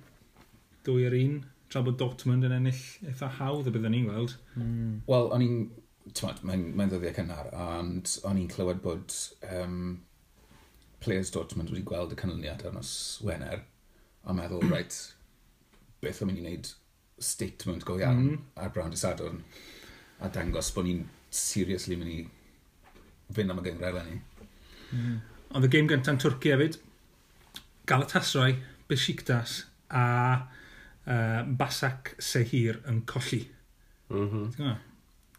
Dwy 0.85 1.07
ar 1.09 1.15
un, 1.17 1.39
tra 1.73 1.81
bod 1.85 1.97
Dortmund 1.99 2.45
yn 2.45 2.53
ennill 2.55 2.83
eitha 3.09 3.29
hawdd 3.39 3.67
y 3.69 3.73
bydden 3.73 3.95
ni'n 3.95 4.09
gweld. 4.09 4.35
Mm. 4.55 4.95
Wel, 5.09 5.29
o'n 5.35 5.45
i'n... 5.45 5.59
Mae'n 6.47 6.69
mae 6.79 6.87
ddyddiau 6.87 7.17
cynnar, 7.17 7.49
ond 7.59 8.13
o'n 8.29 8.37
i'n 8.39 8.47
clywed 8.47 8.77
bod 8.85 9.11
um, 9.49 9.97
players 11.03 11.33
Dortmund 11.35 11.73
wedi 11.73 11.83
gweld 11.89 12.13
y 12.15 12.19
canlyniad 12.21 12.63
ar 12.63 12.77
nos 12.77 12.91
Wener, 13.25 13.65
a 14.23 14.35
meddwl, 14.37 14.63
right, 14.73 14.95
beth 16.05 16.21
o'n 16.23 16.31
mynd 16.31 16.39
i 16.39 16.45
wneud 16.45 16.71
statement 17.19 17.83
go 17.83 17.97
iawn 17.99 18.23
mm. 18.23 18.45
ar 18.61 18.71
Brown 18.71 18.95
Sadwrn 18.95 19.41
a 20.23 20.29
dangos 20.33 20.71
bod 20.75 20.87
ni'n 20.87 21.03
seriously 21.33 21.97
mynd 21.99 22.13
i 22.13 22.19
fynd 23.35 23.53
am 23.53 23.61
y 23.61 23.65
gyngrau 23.67 24.01
ni. 24.07 24.19
Mm. 24.95 25.17
Ond 25.55 25.67
y 25.67 25.71
gêm 25.71 25.89
gyntaf 25.89 26.15
yn 26.15 26.21
Twrci 26.21 26.53
hefyd, 26.53 26.79
Galatasaray, 27.87 28.57
Besiktas 28.87 29.61
a 29.89 30.05
uh, 31.07 31.41
Basak 31.59 32.15
Sehir 32.19 32.81
yn 32.87 33.03
colli. 33.07 33.45
Mm 34.09 34.29
-hmm. 34.31 34.77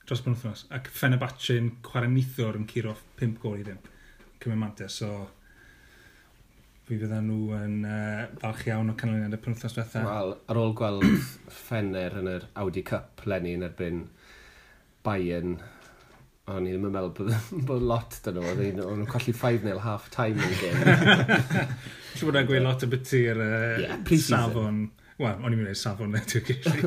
Dros 0.09 0.23
bwn 0.25 0.37
wythnos. 0.37 0.67
Ac 0.73 0.89
Fenerbahce 0.93 1.57
yn 1.61 1.73
chwarae 1.85 2.09
nithwr 2.09 2.57
yn 2.57 2.69
curo 2.69 2.95
5 3.21 3.41
gol 3.43 3.59
i 3.61 3.65
ddim. 3.67 3.81
Cymru 4.41 4.57
Mantia, 4.57 4.89
so 4.89 5.29
fi 6.89 6.97
fydda 6.97 7.19
nhw 7.21 7.53
yn 7.59 7.83
uh, 7.85 8.23
falch 8.41 8.63
iawn 8.71 8.93
o 8.93 8.95
canlyniad 8.97 9.35
y 9.37 9.41
penwthnos 9.45 9.75
diwethaf. 9.77 10.07
Wel, 10.07 10.33
ar 10.49 10.61
ôl 10.61 10.73
gweld 10.79 11.05
Fener 11.67 12.17
yn 12.23 12.31
yr 12.33 12.47
Audi 12.63 12.85
Cup 12.87 13.27
lenni 13.29 13.53
yn 13.59 13.67
erbyn 13.67 14.07
Bayern, 15.09 15.57
o'n 16.53 16.67
i 16.69 16.75
ddim 16.75 16.87
yn 16.89 16.95
meddwl 16.95 17.15
bod, 17.17 17.33
bod 17.69 17.89
lot 17.89 18.21
dyn 18.25 18.39
nhw, 18.39 18.53
o'n 18.85 19.01
nhw'n 19.01 19.09
colli 19.09 19.35
5-0 19.37 19.83
half 19.85 20.09
time 20.13 20.45
yn 20.45 20.55
gen. 20.61 21.43
Siw 22.19 22.29
bod 22.29 22.41
e'n 22.41 22.49
gweud 22.49 22.65
lot 22.67 22.85
o 22.85 22.89
byty'r 22.93 23.43
uh, 23.45 23.83
yeah, 23.85 24.17
safon. 24.25 24.87
Wel, 25.19 25.41
o'n 25.43 25.55
i'n 25.55 25.59
mynd 25.59 25.73
i'r 25.73 25.79
safon 25.79 26.13
na 26.15 26.21
ti'r 26.23 26.45
gysig. 26.49 26.85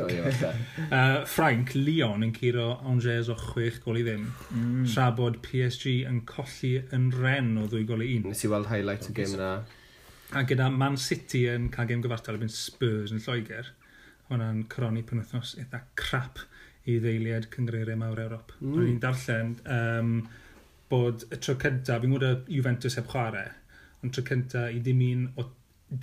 Frank, 1.27 1.73
Leon 1.75 2.23
yn 2.23 2.31
curo 2.35 2.69
Angers 2.87 3.31
o 3.31 3.35
6 3.39 3.81
gol 3.83 3.99
i 3.99 4.05
ddim. 4.07 4.29
Mm. 4.55 4.85
Tra 4.87 5.09
bod 5.17 5.41
PSG 5.43 6.05
yn 6.07 6.21
colli 6.29 6.77
yn 6.95 7.09
ren 7.17 7.57
o 7.59 7.67
ddwy 7.67 7.83
gol 7.89 8.05
i 8.05 8.13
un. 8.19 8.29
Nes 8.31 8.45
i 8.47 8.51
weld 8.51 8.69
highlight 8.71 9.09
y 9.11 9.17
gym 9.17 9.35
na. 9.41 9.51
A 10.31 10.45
gyda 10.47 10.69
Man 10.71 10.95
City 10.95 11.43
yn 11.51 11.67
cael 11.73 11.89
game 11.89 12.05
gyfartal 12.05 12.37
ebyn 12.39 12.53
Spurs 12.53 13.11
yn 13.11 13.19
Lloegr. 13.25 13.73
Hwna'n 14.29 14.63
croni 14.71 15.03
penwthnos 15.03 15.57
eitha 15.59 15.83
crap 15.99 16.39
i 16.89 16.97
ddeiliad 17.01 17.47
cyngreiriau 17.53 17.99
mawr 17.99 18.23
Ewrop. 18.25 18.53
Mm. 18.59 18.75
O'n 18.75 18.89
i'n 18.89 18.99
darllen 19.01 19.55
um, 19.69 20.13
bod 20.91 21.25
y 21.29 21.39
tro 21.39 21.55
cyntaf, 21.61 22.01
fi'n 22.01 22.13
gwybod 22.15 22.51
Juventus 22.51 22.97
heb 22.99 23.09
chwarae, 23.11 23.47
ond 24.01 24.15
tro 24.15 24.25
cyntaf 24.27 24.71
i 24.73 24.81
ddim 24.83 25.01
un 25.07 25.25
o 25.39 25.47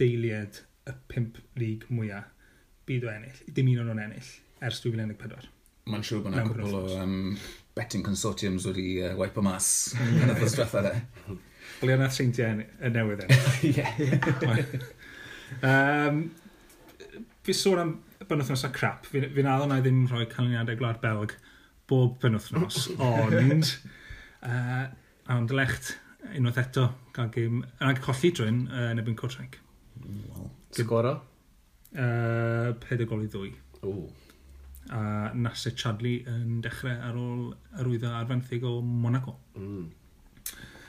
deiliad 0.00 0.62
y 0.88 0.96
pimp 1.10 1.40
lig 1.60 1.86
mwyaf 1.92 2.30
byd 2.88 3.04
o 3.04 3.12
ennill. 3.12 3.42
I 3.48 3.52
ddim 3.52 3.72
un 3.74 3.82
o'n 3.82 3.90
nhw'n 3.90 4.04
ennill 4.06 4.30
ers 4.64 4.80
2014. 4.84 5.50
Mae'n 5.88 6.04
siŵr 6.04 6.24
bod 6.24 6.34
yna 6.34 6.46
cwpl 6.46 6.76
o 6.78 6.82
um, 7.02 7.20
betting 7.76 8.04
consortiums 8.04 8.66
wedi 8.68 8.98
uh, 9.02 9.14
wipe 9.18 9.40
o 9.40 9.44
mas 9.44 9.68
mm. 9.96 10.18
yn 10.24 10.34
y 10.34 10.40
ddysgriffa 10.40 10.84
de. 10.86 10.94
Wel, 11.78 11.94
yna 11.94 12.08
seintiau 12.12 12.62
y 12.62 12.92
newydd 12.94 13.24
ennill. 13.26 13.48
Ie. 13.70 14.84
Um, 15.64 16.22
fi 17.48 17.56
sôn 17.56 17.82
am 17.82 17.94
penwthnos 18.30 18.66
a 18.68 18.72
crap. 18.74 19.06
Fi'n 19.08 19.30
fi 19.34 19.44
addo 19.44 19.68
na 19.68 19.78
i 19.80 19.84
ddim 19.84 20.04
rhoi 20.10 20.26
canlyniadau 20.30 20.78
gwlad 20.80 21.00
Belg 21.04 21.34
bob 21.88 22.18
penwthnos, 22.22 22.88
ond... 22.98 23.72
Uh, 24.38 24.84
ond 25.34 25.50
lecht 25.50 25.96
unwaith 26.38 26.60
eto 26.62 26.84
gael 27.16 27.30
gym... 27.34 27.56
Ac 27.82 27.98
colli 28.04 28.30
drwy'n 28.30 28.60
uh, 28.68 28.84
yn 28.92 29.00
ebyn 29.02 29.16
Cotraig. 29.18 29.56
Wel. 30.04 30.44
Sgoro? 30.76 31.14
Uh, 31.90 32.70
Peder 32.84 33.08
gol 33.10 33.24
i 33.24 33.30
ddwy. 33.32 33.50
O. 33.82 33.94
A 34.94 35.00
Nasser 35.36 35.74
Chadli 35.76 36.20
yn 36.30 36.60
dechrau 36.64 36.94
ar 37.08 37.18
ôl 37.18 37.48
yr 37.80 37.90
wyddo 37.90 38.12
arfenthyg 38.20 38.64
o 38.68 38.78
Monaco. 38.84 39.34
Mm. 39.58 39.88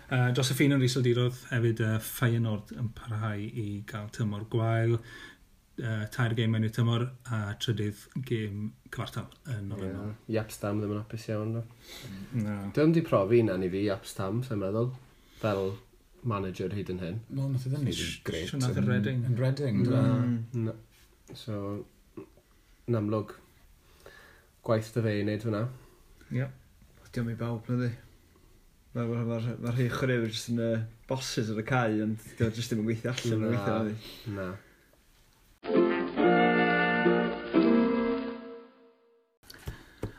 Uh, 0.10 0.30
Josephine 0.34 0.78
yn 0.78 0.82
Rhys 0.82 0.98
Aldirodd 0.98 1.42
hefyd 1.52 1.84
uh, 1.86 1.98
Feyenoord 2.02 2.74
yn 2.78 2.94
parhau 2.98 3.42
i 3.42 3.68
gael 3.90 4.08
tymor 4.16 4.48
gwael 4.54 4.98
uh, 5.84 6.06
tair 6.14 6.36
gêm 6.38 6.54
mewn 6.54 6.68
i 6.68 6.72
tymor 6.74 7.06
a 7.34 7.42
trydydd 7.62 8.02
gêm 8.28 8.70
cyfartal 8.90 9.28
yn 9.54 9.70
Nofember. 9.72 10.16
Yeah. 10.28 10.40
Iapstam 10.40 10.82
ddim 10.82 10.96
yn 10.96 11.02
apus 11.02 11.28
iawn. 11.30 11.54
No. 11.58 11.64
No. 12.44 12.58
Dwi'n 12.76 12.96
di 12.96 13.04
profi 13.06 13.44
na 13.46 13.58
ni 13.60 13.70
fi 13.72 13.86
Iapstam, 13.88 14.44
sy'n 14.48 14.62
meddwl, 14.64 14.92
fel 15.42 15.74
manager 16.28 16.74
hyd 16.76 16.92
yn 16.94 17.02
hyn. 17.04 17.22
Wel, 17.32 17.50
nath 17.54 17.66
e 17.68 17.72
iddyn 17.72 17.88
ni 17.88 17.96
ddim 17.96 18.14
gret. 18.28 18.52
Sio 18.52 18.60
nath 18.62 18.76
e 18.76 18.84
yn 18.84 18.90
Reading. 18.90 19.24
Yn 19.30 19.40
Reading, 19.40 19.82
mm. 19.86 19.90
dwi'n 20.54 21.38
So, 21.38 21.56
yn 22.90 22.98
amlwg, 22.98 23.36
gwaith 24.66 24.94
dy 24.96 25.04
fe 25.06 25.18
i 25.20 25.26
wneud 25.26 25.46
hwnna. 25.46 25.66
Ie. 26.30 26.40
Yeah. 26.42 26.56
Diolch 27.14 27.34
i 27.34 27.36
bawb, 27.38 27.70
na 27.70 27.84
di. 27.84 27.92
Mae'r 28.96 29.12
ma, 29.12 29.22
ma, 29.28 29.38
ma 29.62 29.74
rhai 29.76 29.86
chwaraewyr 29.94 30.32
jyst 30.34 30.50
yn 30.50 30.64
uh, 30.66 30.80
bosses 31.10 31.52
ar 31.54 31.62
y 31.62 31.66
cae, 31.70 32.00
ond 32.06 32.26
diolch 32.40 32.58
jyst 32.58 32.74
ddim 32.74 32.82
yn 32.82 32.90
gweithio 32.90 33.14
allan. 33.14 33.46
Na, 33.54 33.78
na. 34.34 34.48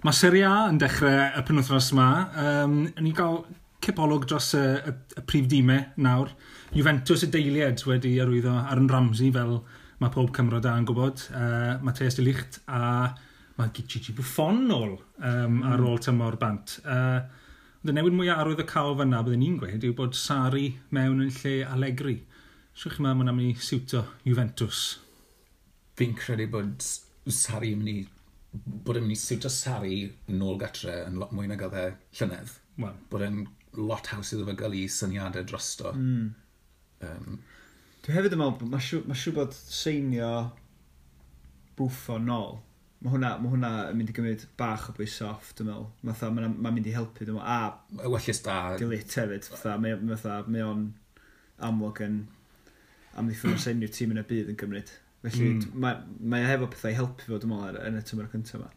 Mae 0.01 0.17
Serie 0.17 0.47
A 0.49 0.71
yn 0.71 0.79
dechrau 0.81 1.13
y 1.37 1.41
penwthnos 1.45 1.91
yma. 1.93 2.05
Um, 2.41 2.77
ni 3.05 3.11
gael 3.13 3.43
cipolwg 3.85 4.23
dros 4.31 4.47
y, 4.57 4.63
y, 4.89 4.93
y 5.21 5.25
prif 5.29 5.49
dîmau 5.51 5.83
nawr. 6.01 6.31
Juventus 6.73 7.27
y 7.27 7.29
deiliad 7.29 7.83
wedi 7.85 8.15
arwyddo 8.23 8.55
ar 8.63 8.81
yn 8.81 8.87
Ramsey 8.89 9.29
fel 9.35 9.59
mae 10.01 10.13
pob 10.15 10.31
Cymro 10.33 10.57
da 10.65 10.73
yn 10.81 10.87
gwybod. 10.89 11.27
Uh, 11.37 11.75
Mateus 11.85 12.17
de 12.17 12.25
Ligt 12.25 12.57
a 12.73 13.11
mae 13.59 13.75
Gigi 13.77 14.15
Buffon 14.17 14.63
nôl 14.71 14.95
um, 14.97 15.59
ar 15.69 15.77
hmm. 15.77 15.91
ôl 15.91 16.01
tymor 16.01 16.39
bant. 16.41 16.79
Uh, 16.81 17.21
y 17.85 17.93
newid 17.93 18.17
mwyaf 18.17 18.41
arwydd 18.41 18.63
y 18.65 18.67
cael 18.71 18.97
fyna 19.03 19.21
byddwn 19.27 19.45
ni'n 19.45 19.59
gweud 19.61 19.85
yw 19.85 19.99
bod 19.99 20.17
Sari 20.17 20.71
mewn 20.97 21.21
yn 21.27 21.35
lle 21.43 21.59
Allegri. 21.75 22.15
Siwch 22.73 22.97
chi'n 22.97 23.05
meddwl 23.05 23.21
mae'n 23.21 23.37
mynd 23.37 23.53
i 23.53 23.69
siwto 23.69 24.07
Juventus? 24.25 24.81
Fi'n 26.01 26.17
credu 26.17 26.49
bod 26.57 26.89
Sari 27.29 27.75
yn 27.77 27.85
mynd 27.85 27.93
i 27.93 28.20
bod 28.53 28.99
e'n 28.99 29.07
mynd 29.07 29.15
i 29.15 29.21
siwtio 29.21 29.51
Sari 29.53 30.01
nôl 30.35 30.59
gatre 30.61 30.97
yn 31.07 31.19
lot 31.23 31.35
mwy 31.37 31.51
nag 31.51 31.63
oedd 31.67 31.77
e 31.79 31.87
llynedd. 32.19 32.55
Well. 32.81 32.97
Bod 33.13 33.25
e'n 33.27 33.45
lot 33.79 34.11
haws 34.11 34.33
iddo 34.35 34.47
fe 34.49 34.57
gael 34.59 34.75
i 34.79 34.87
syniadau 34.91 35.47
drosto. 35.47 35.93
Mm. 35.95 36.31
Um, 37.07 37.39
Dwi 38.01 38.17
hefyd 38.17 38.35
yn 38.35 38.41
meddwl, 38.41 38.73
mae 38.73 38.83
siw, 38.83 39.05
ma 39.07 39.17
siw 39.19 39.37
bod 39.37 39.55
seinio 39.55 40.33
bwffo 41.79 42.17
nôl. 42.23 42.59
Mae 43.01 43.15
hwnna, 43.15 43.31
ma 43.41 43.53
hwnna 43.53 43.71
yn 43.91 44.01
mynd 44.01 44.11
i 44.13 44.17
gymryd 44.17 44.43
bach 44.61 44.89
o 44.91 44.95
bwys 44.97 45.21
off, 45.25 45.53
dwi'n 45.57 45.71
meddwl. 45.71 45.87
Mae'n 46.09 46.41
ma, 46.41 46.51
ma 46.67 46.73
mynd 46.75 46.89
i 46.91 46.97
helpu, 46.97 47.25
dwi'n 47.29 47.39
meddwl. 47.39 47.47
A... 47.47 48.01
Y 48.01 48.13
Wellus 48.13 48.43
da. 48.45 48.59
Dilit 48.81 49.17
hefyd. 49.21 49.49
Mae 49.85 50.67
o'n 50.67 50.91
amlwg 51.69 52.03
yn... 52.09 52.19
amddiffyn 53.21 53.53
ddiffyn 53.53 53.57
o 53.57 53.63
senio'r 53.65 53.95
tîm 53.95 54.13
yn 54.15 54.21
y 54.21 54.27
bydd 54.27 54.51
yn 54.53 54.59
gymryd. 54.61 54.93
Felly, 55.21 55.51
mm. 55.53 55.75
mae, 55.83 55.99
mae 56.33 56.47
hefo 56.49 56.71
pethau 56.73 56.97
helpu 56.97 57.27
fod 57.29 57.45
yn 57.45 57.53
ar, 57.59 57.77
yn 57.89 57.99
y 57.99 58.05
tymor 58.09 58.31
cyntaf 58.33 58.57
yma. 58.57 58.71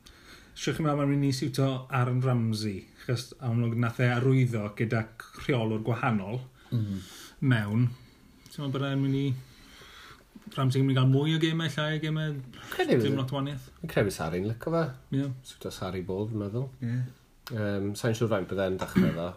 Siwch 0.54 0.76
chi'n 0.78 0.86
meddwl, 0.86 1.00
mae'n 1.00 1.14
mynd 1.14 1.28
i 1.30 1.32
siwto 1.34 1.70
Aaron 1.88 2.20
Ramsey, 2.26 2.84
chos 3.06 3.30
amlwg 3.48 3.78
nath 3.80 4.02
e 4.04 4.10
arwyddo 4.12 4.68
gyda 4.78 5.06
rheolwr 5.40 5.82
gwahanol 5.88 6.42
mm. 6.76 7.00
mewn. 7.54 7.88
Ti'n 8.50 8.66
meddwl 8.66 8.76
bod 8.76 8.88
e'n 8.90 9.02
mynd 9.06 9.20
i... 9.22 9.26
Ramsey 10.54 10.84
yn 10.84 10.90
mynd 10.90 10.94
i 10.94 11.00
gael 11.00 11.10
mwy 11.10 11.38
o 11.38 11.40
gemau, 11.42 11.72
llai 11.74 11.98
o 11.98 12.02
gemau, 12.04 12.36
dim 12.92 13.16
lot 13.18 13.32
o 13.32 13.40
waniaeth. 13.40 13.72
Yn 13.80 13.90
credu 13.90 14.12
Sari'n 14.14 14.50
lyco 14.52 14.74
fe. 14.76 14.84
Ie. 15.14 15.22
Yeah. 15.22 15.32
Siwto 15.48 15.72
Sari 15.74 16.04
bob, 16.06 16.28
fi'n 16.30 16.44
meddwl. 16.44 16.68
Ie. 16.84 16.92
Yeah. 16.92 17.22
Um, 17.54 17.90
Sa'n 17.98 18.16
siŵr 18.20 18.30
faint 18.36 18.52
byddai'n 18.52 18.78
dechrau 18.84 19.16
ddo 19.16 19.32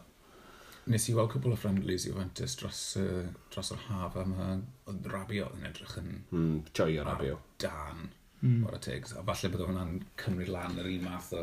nes 0.93 1.09
i 1.11 1.15
weld 1.17 1.33
cwbl 1.33 1.55
o 1.57 1.59
friendlies 1.59 2.07
i 2.07 2.13
Juventus 2.13 2.55
dros, 2.61 2.83
uh, 3.01 3.25
dros 3.53 3.73
yr 3.75 3.83
haf 3.89 4.17
a 4.21 4.23
mae 4.29 4.61
oedd 4.91 5.09
Rabio 5.11 5.49
yn 5.57 5.67
edrych 5.67 5.97
yn... 6.03 6.13
Mm, 6.31 6.61
o 6.63 7.07
Rabio. 7.09 7.41
Dan, 7.63 8.07
mm. 8.43 8.61
O'r 8.69 8.79
tegs. 8.83 9.17
A 9.19 9.25
falle 9.27 9.51
bod 9.53 9.67
hwnna'n 9.67 9.99
cymryd 10.23 10.53
lan 10.55 10.79
yr 10.79 10.91
un 10.93 11.09
math 11.09 11.33
o 11.35 11.43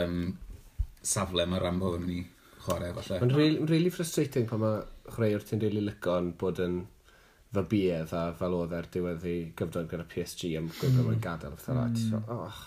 um, 0.00 0.20
safle 1.02 1.46
mae 1.46 1.62
Rambo 1.62 1.94
yn 1.96 2.06
mynd 2.06 2.16
i 2.16 2.24
chwarae 2.64 2.92
falle. 2.96 3.20
Mae'n 3.22 3.36
really, 3.36 3.64
really 3.70 3.94
frustrating 3.94 4.48
pan 4.50 4.64
mae 4.64 4.82
chreuwr 5.14 5.46
ti'n 5.46 5.62
really 5.62 5.84
lygon 5.86 6.32
bod 6.40 6.58
yn 6.64 6.80
fybiedd 7.54 8.10
a 8.12 8.24
fel 8.36 8.58
oedd 8.58 8.74
e'r 8.76 8.90
diwedd 8.92 9.24
i 9.28 9.36
gyfnod 9.56 9.88
gyda 9.88 10.04
PSG 10.10 10.50
am 10.58 10.66
gwybod 10.74 10.98
mm. 10.98 11.08
mae'n 11.12 11.24
gadael 11.24 11.54
o 11.54 11.62
ffethau 11.62 11.94
mm. 11.94 12.28
Och, 12.34 12.60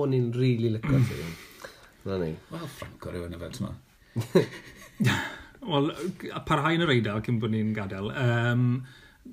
o'n 0.00 0.18
i'n 0.18 0.28
really 0.36 0.74
lygo 0.74 1.00
ti. 1.08 1.22
Na 2.10 2.18
ni. 2.18 2.34
Wel, 2.50 2.68
Franco 2.76 3.14
rhywun 3.14 3.38
y 3.38 3.40
fe, 3.40 3.54
ti'n 3.56 3.72
Wel, 5.72 5.92
parhau 6.48 6.74
yn 6.74 6.82
yr 6.82 6.90
eidl 6.96 7.22
cyn 7.22 7.38
bod 7.42 7.52
ni'n 7.54 7.70
gadael. 7.76 8.10
Um, 8.18 8.66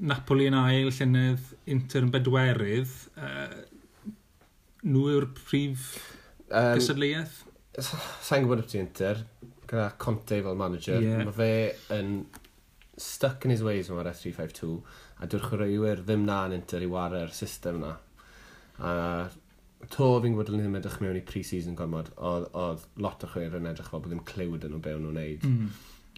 Napoli 0.06 0.46
yn 0.50 0.58
ail, 0.58 0.92
Llynedd, 0.94 1.54
Inter 1.74 2.06
yn 2.06 2.12
bedwerydd. 2.14 2.92
Uh, 3.18 4.14
nhw 4.86 5.08
yw'r 5.16 5.30
prif 5.36 5.96
um, 6.48 6.76
gysadleuaeth? 6.78 7.42
Sa'n 7.80 8.46
gwybod 8.46 8.62
beth 8.62 8.78
Inter, 8.80 9.24
gyda 9.66 9.90
Conte 10.02 10.42
fel 10.46 10.60
manager. 10.60 11.02
Yeah. 11.04 11.26
Mae 11.26 11.36
fe 11.36 11.52
yn 11.98 12.14
stuck 13.00 13.48
in 13.48 13.56
his 13.56 13.64
ways 13.66 13.90
yma'r 13.90 14.12
S352 14.12 14.72
a 15.20 15.28
dyw'r 15.30 15.46
chwaraewyr 15.50 16.04
ddim 16.06 16.26
na 16.28 16.44
yn 16.50 16.58
Inter 16.60 16.84
i 16.86 16.90
wario'r 16.92 17.34
system 17.36 17.82
na. 17.84 17.96
A 18.80 18.92
to 19.88 20.08
fi'n 20.20 20.36
gwybod 20.36 20.52
yn 20.52 20.60
nhw'n 20.60 20.80
edrych 20.82 21.00
mewn 21.04 21.18
i 21.18 21.24
pre-season 21.26 21.78
gormod, 21.80 22.12
oedd 22.20 22.86
lot 23.00 23.24
o 23.24 23.30
chwer 23.32 23.56
yn 23.60 23.70
edrych 23.70 23.92
fel 23.92 24.04
bod 24.04 24.12
ddim 24.12 24.26
clywed 24.28 24.66
yn 24.68 24.74
nhw 24.76 24.82
be 24.84 24.96
o'n 24.96 25.06
nhw'n 25.06 25.20
neud. 25.20 25.46
Mm. 25.48 25.70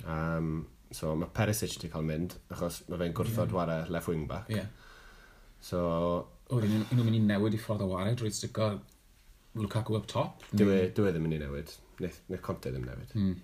Um, 0.10 0.50
so 0.92 1.14
mae 1.16 1.30
Perisic 1.36 1.76
wedi 1.78 1.92
cael 1.94 2.08
mynd, 2.08 2.38
achos 2.52 2.82
mae 2.90 3.04
fe'n 3.04 3.14
gwrthod 3.18 3.52
yeah. 3.52 3.58
wario 3.60 3.94
left 3.94 4.10
wing 4.10 4.26
back. 4.30 4.50
Yeah. 4.50 4.72
So... 5.62 5.84
O, 6.52 6.58
un 6.58 6.66
nhw'n 6.66 7.06
mynd 7.06 7.20
i 7.20 7.22
newid 7.30 7.56
i 7.56 7.62
ffordd 7.62 7.86
o 7.86 7.92
wario 7.94 8.18
drwy 8.18 8.34
stigo 8.36 8.74
Lukaku 9.62 9.96
up 10.00 10.10
top? 10.10 10.44
Dwi, 10.52 10.82
e- 10.88 10.92
dwi 10.96 11.12
e 11.12 11.14
ddim 11.14 11.30
yn 11.30 11.38
ei 11.38 11.46
newid. 11.46 11.72
Neu, 12.02 12.20
neu 12.32 12.44
Conte 12.44 12.74
ddim 12.74 12.88
newid. 12.88 13.16
Mm. 13.20 13.40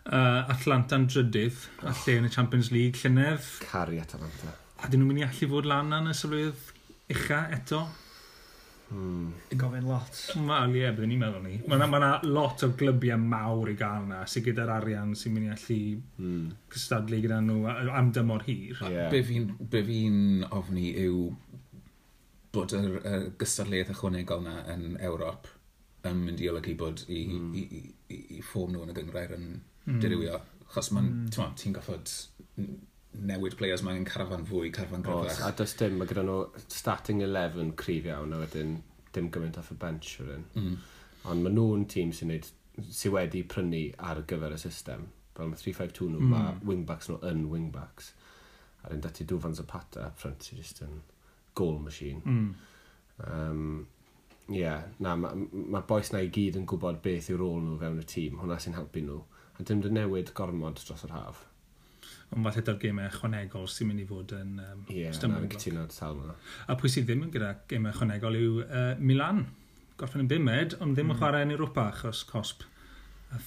Uh, 0.00 0.50
Atlanta'n 0.50 1.06
drydydd, 1.06 1.62
a 1.86 1.94
lle 2.02 2.18
yn 2.18 2.26
y 2.26 2.34
Champions 2.34 2.70
League 2.74 2.98
llynedd. 3.04 3.46
Cari 3.70 4.00
Atalanta. 4.02 4.54
A 4.80 4.88
dyn 4.90 5.04
nhw'n 5.04 5.12
mynd 5.12 5.22
i 5.22 5.26
allu 5.28 5.50
fod 5.54 5.68
lan 5.68 5.92
yn 6.00 6.10
y 6.10 6.14
sylwydd 6.16 6.70
ucha 7.14 7.44
eto? 7.54 7.84
Mm. 8.90 9.32
Gofyn 9.54 9.86
lot. 9.86 10.16
Wel, 10.34 10.74
ie, 10.74 10.80
yeah, 10.82 10.94
byddwn 10.94 11.12
ni'n 11.12 11.20
meddwl 11.22 11.44
ni. 11.44 11.58
Mae 11.70 11.78
yna 11.78 11.86
ma 11.90 12.10
lot 12.26 12.64
o 12.66 12.70
glybiau 12.80 13.20
mawr 13.22 13.70
i 13.70 13.76
gael 13.78 14.08
yna, 14.08 14.24
sydd 14.30 14.48
gyda'r 14.48 14.72
arian 14.80 15.14
sy'n 15.18 15.36
mynd 15.36 15.46
i 15.46 15.52
allu 15.54 15.78
mm. 16.18 16.48
cystadlu 16.74 17.20
gyda 17.22 17.38
nhw 17.44 17.70
am 18.00 18.10
dymor 18.16 18.44
hir. 18.48 18.82
Yeah. 18.82 19.08
Be 19.12 19.22
fi'n 19.26 19.48
fi 19.70 20.00
ofni 20.58 20.90
yw 21.04 21.30
bod 22.50 22.74
y, 22.74 22.82
y 22.82 23.16
gystadleuaeth 23.38 23.94
ychwanegol 23.94 24.42
yna 24.42 24.56
yn 24.74 24.86
Ewrop 25.06 25.46
yn 26.10 26.22
mynd 26.26 26.42
i 26.42 26.48
olygu 26.50 26.74
bod 26.80 27.04
i, 27.06 27.22
mm. 27.30 27.50
i, 27.54 27.66
i, 27.78 27.82
i, 28.10 28.20
i 28.38 28.42
ffôn 28.42 28.72
nhw 28.74 28.86
yn 28.86 28.94
y 28.94 28.96
gyngrair 28.98 29.36
yn 29.36 29.50
mm. 29.60 30.00
dirywio. 30.02 30.40
Chos 30.70 30.90
mae'n, 30.94 31.12
mm. 31.28 31.54
ti'n 31.58 31.78
goffod 31.78 32.10
newid 33.18 33.56
players 33.58 33.82
mae'n 33.86 34.06
carafan 34.06 34.46
fwy, 34.46 34.70
carafan 34.74 35.02
gryfach. 35.04 35.42
A 35.46 35.50
does 35.56 35.74
dim, 35.78 35.98
mae 35.98 36.08
gyda 36.08 36.24
nhw 36.26 36.38
starting 36.70 37.22
11 37.26 37.74
cryf 37.80 38.06
iawn, 38.08 38.34
a 38.34 38.40
wedyn 38.44 38.78
dim 39.14 39.30
gymaint 39.34 39.58
off 39.58 39.72
y 39.74 39.76
bench 39.80 40.12
rydyn. 40.20 40.46
Mm. 40.54 40.76
Ond 41.30 41.44
mae 41.44 41.54
nhw'n 41.54 41.86
tîm 41.90 42.14
sy'n 42.16 42.30
neud, 42.30 42.48
sy 42.86 43.12
wedi 43.12 43.42
prynu 43.50 43.82
ar 44.06 44.22
gyfer 44.30 44.54
y 44.54 44.60
system. 44.62 45.08
Fel 45.36 45.50
mae 45.50 45.60
3-5-2 45.60 46.10
nhw, 46.12 46.22
mm. 46.22 46.34
mae 46.34 46.70
wingbacks 46.70 47.10
nhw 47.10 47.20
yn 47.30 47.46
wingbacks. 47.50 48.12
A 48.80 48.88
rydyn 48.88 49.04
dati 49.04 49.26
Dwfan 49.28 49.58
Zapata 49.58 50.06
up 50.06 50.20
front 50.20 50.46
sy'n 50.46 50.62
just 50.62 50.84
yn 50.86 51.00
goal 51.58 51.80
machine. 51.82 52.22
Mm. 52.24 52.54
Um, 53.26 53.88
yeah, 54.48 54.86
na, 55.02 55.16
mae 55.18 55.46
ma 55.50 55.82
boes 55.86 56.14
na 56.14 56.22
i 56.24 56.30
gyd 56.32 56.56
yn 56.62 56.66
gwybod 56.70 57.02
beth 57.04 57.28
yw'r 57.34 57.42
rôl 57.42 57.60
nhw 57.66 57.76
fewn 57.82 58.00
y 58.00 58.08
tîm, 58.14 58.38
hwnna 58.40 58.62
sy'n 58.62 58.78
helpu 58.78 59.02
nhw. 59.04 59.20
A 59.58 59.66
dim 59.66 59.82
dy 59.82 59.90
newid 59.92 60.30
gormod 60.38 60.78
dros 60.80 61.04
yr 61.04 61.18
haf 61.18 61.44
ond 62.30 62.46
falle 62.46 62.62
dy'r 62.66 62.78
gemau 62.82 63.08
ychwanegol 63.10 63.66
sy'n 63.70 63.90
mynd 63.90 64.02
i 64.04 64.06
fod 64.06 64.34
yn 64.36 64.58
um, 64.62 64.84
yeah, 64.92 65.14
stymwyd. 65.16 65.56
Ie, 65.58 65.72
na'n 65.74 65.90
sawl 65.94 66.20
yna. 66.22 66.36
A 66.70 66.76
pwy 66.78 66.92
sydd 66.92 67.08
ddim 67.08 67.24
yn 67.26 67.32
gyda 67.34 67.54
gemau 67.70 67.94
ychwanegol 67.94 68.38
yw 68.38 68.60
uh, 68.66 68.92
Milan. 69.02 69.44
Gorffen 70.00 70.24
yn 70.24 70.30
bimed, 70.30 70.76
ond 70.80 70.94
ddim 70.94 71.10
mm. 71.10 71.16
yn 71.16 71.20
chwarae 71.20 71.46
yn 71.46 71.54
Europa 71.56 71.88
achos 71.90 72.22
cosp 72.28 72.62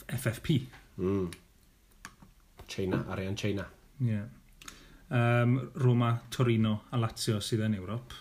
FFP. 0.07 0.57
Mm. 0.99 1.29
China, 2.67 3.03
arian 3.13 3.39
China. 3.39 3.67
Ie. 4.01 4.11
Yeah. 4.11 4.27
Um, 5.13 5.71
Roma, 5.75 6.15
Torino 6.29 6.81
a 6.91 6.97
Lazio 6.97 7.39
sydd 7.43 7.63
yn 7.67 7.77
Ewrop. 7.77 8.15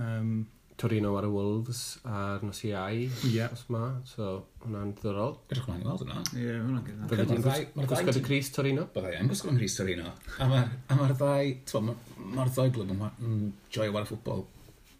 Um, 0.00 0.46
Torino 0.82 1.12
ar 1.14 1.28
y 1.28 1.30
Wolves 1.30 1.80
ar 2.02 2.42
nos 2.42 2.60
i 2.66 2.72
ai 2.74 3.04
yeah. 3.30 3.52
os 3.54 3.62
ma, 3.70 3.84
so 4.08 4.32
hwnna'n 4.64 4.94
ddiddorol. 4.96 5.36
Edrych 5.46 5.68
mlaen 5.68 5.84
i 5.84 5.86
weld 5.86 6.02
hwnna. 6.02 6.22
Ie, 6.34 6.56
hwnna'n 6.56 6.86
gyda. 6.88 7.10
Byddai 7.12 7.58
gwisgo 7.76 8.14
dy 8.16 8.22
Cris 8.26 8.50
Torino? 8.56 8.88
Byddai 8.96 9.12
yn 9.20 9.30
gwisgo 9.30 9.52
yn 9.52 9.60
Cris 9.60 9.76
Torino. 9.78 10.10
A 10.42 10.48
mae'r 10.50 11.14
ddau, 11.14 11.52
ti'n 11.70 11.92
mae'r 12.34 12.50
ddau 12.56 12.74
glwb 12.74 12.90
yn 12.96 13.52
joio 13.74 13.94
war 13.94 14.08
y 14.08 14.10
ffwbol. 14.10 14.42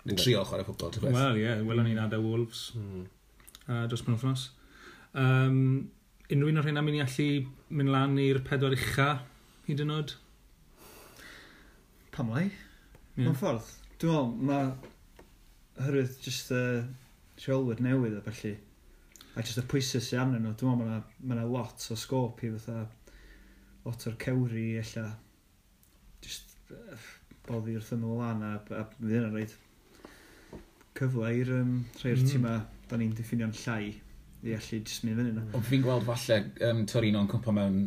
Yn 0.07 0.19
trio 0.19 0.45
chwarae 0.47 0.69
ffwbol, 0.69 0.95
ti'n 0.95 1.07
beth? 1.07 1.19
Wel, 1.19 1.41
ie, 1.41 1.45
yeah, 1.49 1.67
welon 1.67 1.91
ni'n 1.91 2.01
adael 2.05 2.23
Wolves. 2.27 2.62
Mm. 2.79 3.05
Uh, 3.67 3.83
dros 3.91 4.07
mewn 4.07 4.23
ffnos. 4.23 4.49
Um, 5.19 5.61
unrhyw 6.31 6.55
un 6.55 6.62
o'r 6.62 6.71
hynna 6.71 6.87
mynd 6.87 7.01
i 7.01 7.05
allu 7.05 7.29
mynd 7.75 7.95
lan 7.95 8.17
i'r 8.23 8.43
pedwar 8.47 8.79
ucha 8.79 9.11
hyd 9.67 9.83
yn 9.83 9.95
oed? 9.99 10.17
Pam 12.15 12.31
lai? 12.35 12.49
Yeah. 12.49 13.27
Mae'n 13.27 13.39
ffordd. 13.43 13.71
Dwi'n 14.03 14.35
meddwl, 14.49 14.51
mae 14.51 14.91
hyrwydd 15.81 16.19
just 16.25 16.52
y 16.52 16.61
uh, 16.61 16.85
rheolwyr 17.43 17.81
newydd 17.83 18.19
a 18.19 18.23
felly, 18.29 18.55
a 19.35 19.43
just 19.43 19.62
y 19.62 19.67
pwysau 19.73 20.05
sy'n 20.05 20.23
arnyn 20.26 20.47
nhw, 20.47 20.55
dwi'n 20.61 20.83
meddwl 20.83 21.02
mae 21.25 21.38
yna 21.38 21.49
lot 21.49 21.88
o 21.91 21.99
scop 21.99 22.45
i 22.45 22.52
fatha, 22.55 22.85
lot 23.87 24.07
o'r 24.11 24.19
cewri 24.23 24.69
ella, 24.83 25.09
just 26.25 26.57
uh, 26.71 27.11
boddi 27.49 27.76
wrth 27.79 27.95
ymwyl 27.97 28.21
lan 28.21 28.45
a, 28.47 28.55
a 28.76 28.87
fydd 28.93 29.19
yna 29.23 29.33
reid 29.35 29.57
cyfle 30.99 31.33
i'r 31.41 31.50
um, 31.57 31.75
rhai'r 32.02 32.21
mm. 32.21 32.29
tîma 32.29 32.55
da 32.91 32.99
ni'n 33.00 33.14
diffinio'n 33.17 33.55
llai 33.62 33.95
i 34.43 34.55
allu 34.57 34.79
just 34.83 35.05
mynd 35.07 35.19
fyny 35.19 35.33
yna. 35.33 35.49
Ond 35.57 35.67
fi'n 35.67 35.85
gweld 35.85 36.07
falle 36.07 36.38
um, 36.69 36.85
Torino'n 36.91 37.29
cwmpo 37.31 37.55
mewn 37.57 37.83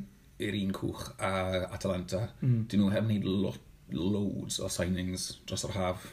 i'r 0.46 0.58
un 0.60 0.74
cwch 0.76 1.08
a 1.24 1.32
Atalanta. 1.76 2.26
Mm. 2.42 2.62
Dyn 2.72 2.84
nhw 2.84 2.92
hefyd 2.94 3.28
wneud 3.28 3.30
lo 3.46 3.54
loads 3.96 4.60
o 4.64 4.70
signings 4.72 5.30
dros 5.46 5.66
yr 5.68 5.76
haf 5.76 6.08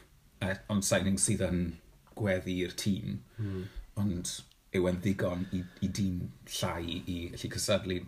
ond 0.73 0.87
signing 0.87 1.21
sydd 1.21 1.45
yn 1.47 1.63
gweddi'r 2.19 2.75
tîm, 2.79 3.21
mm. 3.39 3.63
ond 4.01 4.33
yw 4.73 4.89
yn 4.89 5.01
ddigon 5.05 5.47
i, 5.53 5.63
i 5.85 5.89
dîm 5.89 6.21
llai 6.59 7.01
i 7.01 7.17
allu 7.33 7.51
cysadlu 7.55 7.99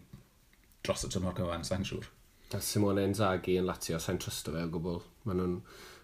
dros 0.85 1.05
y 1.07 1.11
tymor 1.13 1.37
gyfan, 1.37 1.65
sa'n 1.67 1.85
siŵr. 1.89 2.07
A 2.55 2.61
Simone 2.63 3.05
Inzaghi 3.09 3.57
yn 3.59 3.67
Latio, 3.67 3.99
sa'n 3.99 4.21
trysto 4.23 4.53
fe 4.55 4.63
o 4.65 4.71
gwbl. 4.71 5.01
Mae 5.27 5.39
nhw'n... 5.39 5.59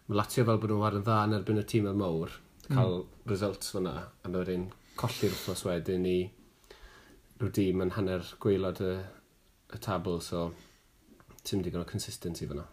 Mae 0.09 0.19
Latio 0.19 0.43
fel 0.49 0.59
bod 0.59 0.73
nhw 0.73 0.83
ar 0.83 0.97
yn 0.99 1.05
dda 1.07 1.21
yn 1.29 1.37
erbyn 1.37 1.61
y 1.61 1.64
tîm 1.71 1.87
y 1.87 1.95
mawr, 1.95 2.33
cael 2.66 2.97
mm. 3.05 3.31
results 3.31 3.71
fyna, 3.77 3.95
a 4.11 4.31
nhw 4.31 4.43
wedyn 4.43 4.66
colli'r 4.99 5.37
wrthnos 5.37 5.64
wedyn 5.69 6.09
i 6.11 6.19
rhyw 7.40 7.53
dîm 7.57 7.85
yn 7.85 7.95
hanner 7.97 8.27
gweilod 8.43 8.83
y, 8.85 8.93
y 9.71 9.81
tabl, 9.87 10.19
so 10.25 10.49
ti'n 11.45 11.62
mynd 11.62 11.71
i 11.71 11.79
o 11.79 11.87
consistency 11.88 12.49
fyna. 12.51 12.66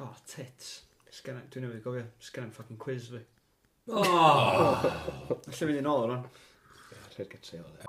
Oh, 0.00 0.14
tits. 0.28 0.85
Sgan, 1.16 1.38
dwi'n 1.48 1.64
newid 1.64 1.80
gofio, 1.80 2.04
sgan 2.20 2.44
am 2.44 2.50
ffucking 2.52 2.76
quiz 2.80 3.06
fi. 3.08 3.22
Oh! 3.88 4.82
Alla 5.32 5.54
fynd 5.56 5.78
i 5.78 5.84
nôl 5.84 6.12
o'n. 6.12 6.26
Rhaid 7.14 7.30
gytre 7.32 7.62
oedd. 7.62 7.86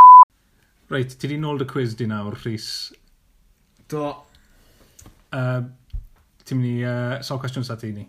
Reit, 0.94 1.18
ti 1.20 1.28
di 1.28 1.40
nôl 1.42 1.60
dy 1.60 1.68
quiz 1.68 1.98
di 2.00 2.08
nawr, 2.08 2.38
Rhys. 2.46 2.70
Do. 3.92 4.06
Uh, 5.36 5.68
Ti'n 6.48 6.62
mynd 6.62 6.70
i 6.70 6.88
uh, 6.88 7.18
sawl 7.28 7.42
cwestiwn 7.44 7.68
sa 7.68 7.76
ti 7.76 7.92
ni? 7.92 8.08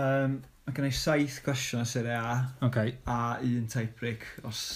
Um, 0.00 0.38
mae 0.64 0.76
gen 0.78 0.88
i 0.88 0.94
saith 0.96 1.42
cwestiwn 1.44 1.84
sy'n 1.84 2.08
A. 2.16 2.24
OK. 2.64 2.80
A 3.12 3.20
un 3.44 3.68
type 3.68 4.00
break, 4.00 4.24
os 4.48 4.66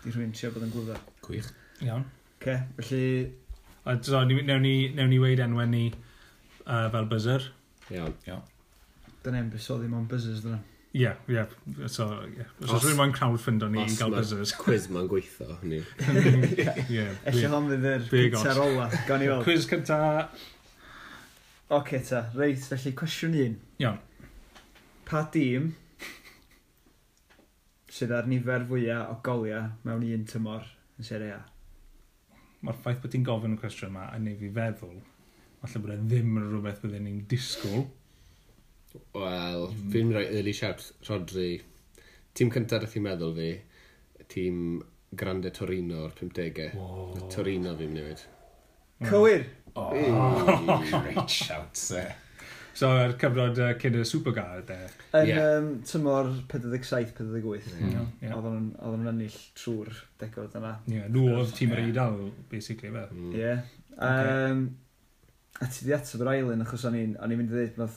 di 0.00 0.14
rhywun 0.14 0.32
trio 0.32 0.54
bod 0.54 0.64
yn 0.64 0.72
glwyddo. 0.72 0.96
Gwych. 1.28 1.52
Iawn. 1.84 2.08
Okay, 2.38 2.62
felly... 2.80 3.06
A, 3.84 4.00
so, 4.00 4.24
ni, 4.24 4.40
newn 4.48 4.64
ni, 4.64 4.76
newn 4.96 5.12
ni 5.12 5.20
weid 5.20 5.44
enwen 5.44 5.76
ni 5.76 5.88
uh, 6.64 6.86
fel 6.94 7.10
buzzer. 7.12 7.52
Iawn. 7.92 8.16
Iawn 8.24 8.46
da 9.24 9.34
ni'n 9.34 9.48
bysoddi 9.52 9.88
mewn 9.90 10.06
buzzers 10.10 10.42
dyna. 10.44 10.58
Ie, 10.96 11.10
ie. 11.28 11.42
So, 11.92 12.06
ie. 12.24 12.46
Os 12.64 12.70
oes 12.72 12.84
rhywun 12.84 12.96
mae'n 13.02 13.16
crowdfundo 13.16 13.68
ni 13.70 13.82
i 13.84 13.96
gael 13.98 14.14
buzzers. 14.14 14.54
Quiz 14.56 14.88
ma'n 14.92 15.08
gweithio, 15.10 15.58
hynny. 15.62 15.82
Ie. 16.96 17.04
Efallai 17.28 17.50
hon 17.52 17.68
fydd 17.72 17.84
yr 17.90 18.06
pizza 18.08 18.54
ola. 18.62 18.86
Gawn 19.08 19.22
ni 19.22 19.28
weld. 19.28 19.44
Quiz 19.46 19.68
cynta. 19.68 19.98
Oce 21.76 22.00
ta, 22.08 22.22
reit, 22.38 22.64
felly 22.64 22.94
cwestiwn 22.96 23.36
un. 23.44 23.58
Iawn. 23.84 24.00
Pa 25.08 25.26
dîm 25.34 25.74
sydd 27.98 28.12
ar 28.14 28.26
nifer 28.30 28.64
fwyaf 28.68 29.12
o 29.12 29.18
goliau 29.26 29.68
mewn 29.84 30.04
un 30.06 30.26
tymor 30.28 30.66
yn 30.98 31.06
Serie 31.08 31.36
A? 31.36 31.42
Mae'r 32.64 32.80
ffaith 32.80 33.00
bod 33.02 33.12
ti'n 33.12 33.24
gofyn 33.26 33.56
y 33.56 33.60
cwestiwn 33.60 33.92
yma 33.92 34.08
yn 34.16 34.28
ei 34.30 34.36
fi 34.40 34.50
feddwl, 34.56 34.98
falle 35.60 35.82
bod 35.84 35.94
e 35.94 35.98
ddim 36.00 36.36
yn 36.40 36.48
rhywbeth 36.48 36.80
byddwn 36.82 37.04
ni'n 37.06 37.22
disgwyl. 37.30 37.84
Wel, 39.14 39.66
mm. 39.68 39.88
fi'n 39.92 40.14
rhoi 40.14 40.26
early 40.28 40.54
shout, 40.56 40.84
Rodri. 41.08 41.50
Tîm 42.38 42.52
cyntaf 42.54 42.82
ydych 42.82 42.96
chi'n 42.96 43.04
meddwl 43.08 43.34
fi, 43.36 43.50
tîm 44.32 44.62
Grande 45.18 45.52
Torino 45.56 46.04
o'r 46.06 46.14
50au. 46.16 46.70
Wow. 46.76 47.28
Torino 47.32 47.74
fi'n 47.76 47.92
mynd 47.92 48.00
i 48.00 48.02
newid. 48.02 48.24
Cywir! 49.08 49.44
Oh, 49.74 49.92
oh. 49.94 50.80
great 51.02 51.30
shout, 51.30 51.74
there. 51.88 52.08
Eh. 52.08 52.24
So, 52.78 52.92
yr 52.94 53.08
er 53.08 53.14
cyfnod 53.18 53.58
uh, 53.58 53.72
cyn 53.82 53.96
y 53.98 54.04
Supergar, 54.06 54.60
de? 54.68 54.76
Yn 55.18 55.30
yeah. 55.32 55.46
um, 55.58 55.70
tymor 55.86 56.28
47-48. 56.50 57.72
Mm. 57.74 58.04
Yeah. 58.22 58.36
Oedden 58.36 58.68
nhw'n 58.76 59.10
ennill 59.10 59.38
trwy'r 59.58 59.96
degod 60.22 60.54
yna. 60.60 60.76
Yeah, 60.86 61.08
nhw 61.10 61.40
oedd 61.40 61.56
tîm 61.58 61.74
yr 61.74 61.82
Eidal, 61.88 62.20
basically, 62.52 62.92
fe. 62.94 63.02
Mm. 63.10 63.32
Yeah. 63.34 63.64
Um, 63.96 64.62
okay. 64.68 65.66
A 65.66 65.70
ti 65.74 65.88
di 65.88 65.96
ateb 65.96 66.22
yr 66.22 66.30
ailyn, 66.36 66.62
achos 66.62 66.86
o'n 66.86 67.00
i'n 67.00 67.16
mynd 67.18 67.48
i 67.48 67.50
ddweud, 67.50 67.80
mae'n 67.80 67.94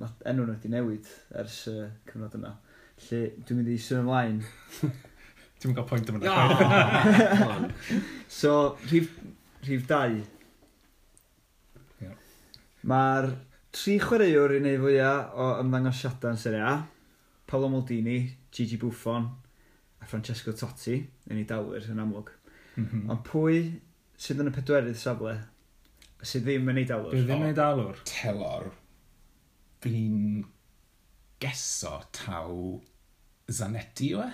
enw 0.00 0.44
nhw 0.44 0.52
wedi 0.54 0.70
newid 0.72 1.08
ers 1.42 1.62
y 1.70 1.76
uh, 1.84 1.88
cyfnod 2.08 2.36
yna. 2.38 2.52
Lle, 3.06 3.22
dwi'n 3.42 3.60
mynd 3.60 3.72
i 3.72 3.78
sy'n 3.80 4.02
ymlaen. 4.02 4.40
dwi'n 5.62 5.76
cael 5.76 5.88
pwynt 5.88 6.12
yma. 6.12 6.32
Oh, 6.32 7.66
so, 8.40 8.54
rhif, 8.88 9.12
rhif 9.66 9.86
dau. 9.90 10.16
Yeah. 12.02 12.16
Mae'r 12.88 13.30
tri 13.74 13.98
chwaraewr 14.02 14.56
i 14.56 14.60
wneud 14.62 14.82
fwyaf 14.82 15.38
o 15.38 15.52
ymddangosiadau 15.62 16.34
yn 16.34 16.40
Serie 16.40 16.64
A. 16.66 16.76
Paolo 17.48 17.68
Maldini, 17.72 18.20
Gigi 18.52 18.78
Buffon 18.80 19.28
a 20.02 20.08
Francesco 20.08 20.54
Totti 20.56 20.98
yn 21.30 21.40
ei 21.40 21.48
dalwyr 21.48 21.88
yn 21.92 22.00
amlwg. 22.02 22.32
Mm 22.74 22.84
-hmm. 22.86 23.08
Ond 23.12 23.24
pwy 23.28 23.64
sydd 24.16 24.40
yn 24.42 24.50
y 24.50 24.54
pedwerydd 24.56 24.98
safle 24.98 25.36
sydd 26.22 26.46
ddim 26.46 26.70
yn 26.72 26.80
ei 26.82 26.88
dalwr? 26.88 27.12
Dwi 27.12 27.26
ddim 27.26 27.44
yn 27.44 27.52
ei 27.52 27.58
dalwr. 27.58 28.00
Telor 28.08 28.70
fi'n 29.82 30.44
geso 31.42 31.96
taw 32.14 32.78
Zanetti 33.50 34.12
yw 34.14 34.22
e? 34.24 34.30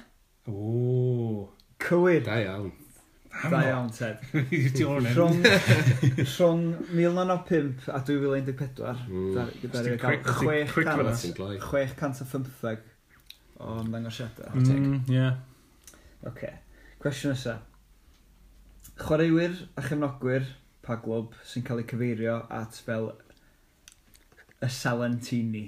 O, 0.49 1.49
Cywir. 1.83 2.23
Da 2.27 2.37
iawn. 2.43 2.73
Da 3.51 3.63
iawn, 3.69 3.91
Ted. 3.95 4.21
Ti 4.77 4.85
o'n 4.89 5.07
Rhwng, 5.15 5.43
rhwng 6.25 6.65
1905 6.93 7.89
a 7.95 8.01
2014, 8.05 9.05
mm. 9.09 9.51
gyda'r 9.63 9.91
gael 10.03 10.23
615 11.69 12.81
o 13.59 13.77
ymddangosiadau. 13.83 14.55
Mm, 14.59 15.01
ie. 15.13 15.29
Oce. 16.29 16.53
Cwestiwn 17.03 17.35
nesaf. 17.35 17.65
Chwaraewyr 18.99 19.55
a 19.79 19.85
chefnogwyr 19.87 20.49
pa 20.83 20.97
glwb 21.03 21.37
sy'n 21.47 21.67
cael 21.67 21.85
eu 21.85 21.87
cyfeirio 21.91 22.41
at 22.55 22.81
fel 22.87 23.13
y 24.63 24.69
Salentini. 24.69 25.67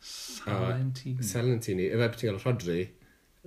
Salentini. 0.00 1.22
Salentini. 1.22 1.88
Efe 1.90 2.02
beth 2.02 2.18
ti'n 2.20 2.30
gael 2.30 2.42
Rodri, 2.42 2.78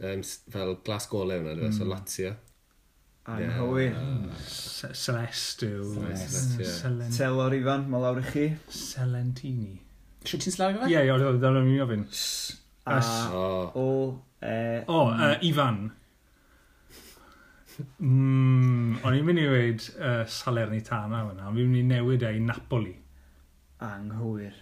um, 0.02 0.26
fel 0.52 0.76
glas 0.86 1.08
golau 1.12 1.40
yna, 1.42 1.56
mm. 1.56 1.72
so 1.76 1.84
hmm. 1.84 1.94
Lazio. 1.94 2.36
Anghywir. 3.26 3.96
Celeste 4.94 5.72
yw. 5.72 6.06
Celor 7.16 7.56
Ifan, 7.58 7.88
mae 7.90 8.04
lawr 8.04 8.22
i 8.22 8.26
chi. 8.30 8.46
Salentini. 8.70 9.80
Tri 10.26 10.40
ti'n 10.42 10.54
slawr 10.54 10.76
i 10.76 10.82
fe? 10.82 10.90
Ie, 10.94 11.04
ie, 11.08 11.14
oedd 11.16 11.48
o'n 11.50 11.62
mynd 11.62 11.78
i 11.78 11.84
ofyn. 11.86 12.08
A, 12.86 13.00
o, 13.34 13.46
O, 13.82 13.88
e, 14.46 14.58
o 14.94 15.00
e, 15.10 15.32
Ifan. 15.50 15.88
Mm, 18.00 19.02
o'n 19.04 19.18
i'n 19.18 19.26
mynd 19.26 19.42
i 19.42 19.48
weid 19.52 19.88
uh, 19.98 20.22
e, 20.22 20.28
Salernitana 20.32 21.26
hwnna, 21.26 21.50
ond 21.50 21.58
fi'n 21.58 21.74
mynd 21.74 21.82
i 21.82 21.88
newid 21.90 22.24
e 22.24 22.36
i 22.38 22.44
Napoli 22.46 22.94
anghywir. 23.84 24.56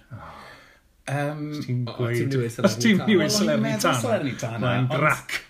Um, 1.12 1.49
os 1.52 1.65
ti'n 1.65 1.82
gweud... 1.89 2.38
Os 2.63 2.78
ti'n 2.80 3.02
newid 3.04 3.34
Salerni 3.34 3.73
Tan. 3.76 3.97
Salerni 3.99 4.36
Tan. 4.39 4.62
Mae'n 4.63 4.88
grac. 4.91 5.41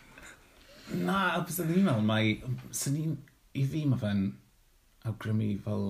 Na, 1.03 1.19
a 1.37 1.43
bys 1.45 1.59
ydyn 1.61 1.77
ni'n 1.77 1.87
meddwl, 1.87 2.07
mae... 2.07 2.33
Syn 2.75 2.97
ni'n... 2.97 3.13
I 3.53 3.63
fi 3.69 3.83
mae 3.85 4.01
fe'n 4.01 4.25
awgrymu 5.05 5.51
fel 5.61 5.87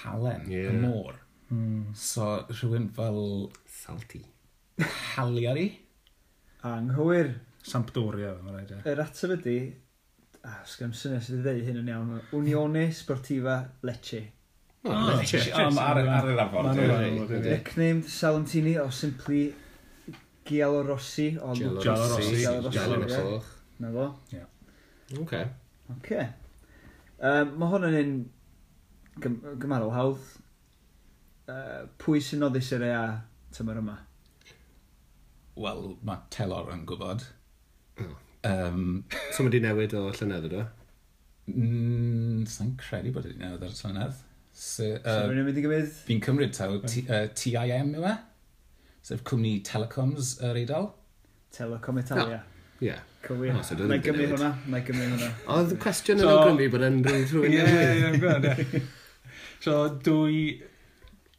halen, 0.00 0.48
yeah. 0.50 0.72
y 0.72 0.82
môr. 0.82 1.16
Mm. 1.54 1.94
So, 1.94 2.32
rhywun 2.50 2.90
fel... 2.96 3.22
Salty. 3.70 4.24
Haliari. 5.14 5.68
Anghywir. 6.66 7.34
Sampdoria, 7.64 8.34
mae'n 8.42 8.58
rhaid 8.58 8.76
e. 8.76 8.82
Yr 8.90 9.02
ateb 9.06 9.38
ydy... 9.38 9.58
Ah, 10.44 10.60
sgam 10.68 10.90
syniad 10.92 11.22
sydd 11.24 11.38
wedi 11.40 11.62
dweud 11.62 11.68
hyn 11.70 11.78
yn 11.80 11.86
iawn. 11.88 12.16
Unione 12.36 12.88
Sportiva 12.92 13.54
Lecce. 13.86 14.18
Ar 14.84 15.98
yr 16.02 16.40
afon. 16.44 16.70
Nicknamed 17.44 18.04
Salentini 18.10 18.76
o 18.78 18.90
simply 18.90 19.54
Giallo 20.44 20.82
Rossi. 20.84 21.30
Giallo 21.32 21.80
Rossi. 21.80 22.36
Giallo 22.70 23.00
Rossi. 23.00 23.46
Na 23.80 23.90
fo? 23.92 24.06
Oce. 25.22 25.40
Oce. 25.96 26.26
Mae 27.24 27.70
hwn 27.72 27.86
yn 27.88 27.98
un 28.02 29.38
gymarol 29.62 29.94
hawdd. 29.94 30.26
Pwy 32.00 32.20
sy'n 32.24 32.44
noddus 32.44 32.68
yr 32.76 32.84
ea 32.90 33.04
tymor 33.56 33.80
yma? 33.80 33.96
Wel, 35.60 35.82
mae 36.04 36.20
Telor 36.34 36.68
yn 36.74 36.84
gwybod. 36.88 37.24
Um, 38.44 39.04
so 39.32 39.44
mae 39.46 39.52
di 39.54 39.60
newid 39.64 39.94
o 39.96 40.08
llynedd 40.12 40.48
ydw? 40.50 40.64
Mm, 41.48 42.42
Sa'n 42.50 42.74
credu 42.80 43.12
bod 43.14 43.28
wedi 43.28 43.40
newid 43.40 43.62
ar 43.64 43.76
llynedd. 43.78 44.18
So, 44.54 44.86
uh, 44.86 45.02
so 45.02 45.30
rwy'n 45.32 45.48
mynd 45.48 45.56
i 45.58 45.62
gymryd? 45.64 45.88
Fi'n 46.06 46.20
cymryd 46.22 46.52
taw 46.54 46.76
uh, 46.78 47.22
TIM 47.34 47.88
yw 47.98 48.04
e? 48.06 48.12
Sef 49.04 49.24
cwmni 49.26 49.56
telecoms 49.66 50.36
yr 50.46 50.60
eidl. 50.60 50.92
Telecom 51.54 51.98
Italia. 51.98 52.44
Ie. 52.78 52.86
Yeah. 52.86 53.00
Cywir. 53.24 53.56
Oh, 53.56 53.64
so 53.66 53.74
na 53.80 53.98
i 53.98 54.04
gymryd 54.04 54.30
hwnna. 54.36 54.52
Na 54.70 54.78
i 54.78 54.86
gymryd 54.86 55.10
hwnna. 55.16 55.32
Oedd 55.56 55.74
cwestiwn 55.82 56.22
yn 56.22 56.30
awgrymu 56.30 56.68
bod 56.70 56.86
yn 56.86 57.00
rhywun 57.02 57.26
rhywun. 57.32 58.46
Ie, 58.50 58.60
ie, 58.60 58.78
ie. 58.78 58.84
So, 59.64 59.74
dwy... 60.04 60.62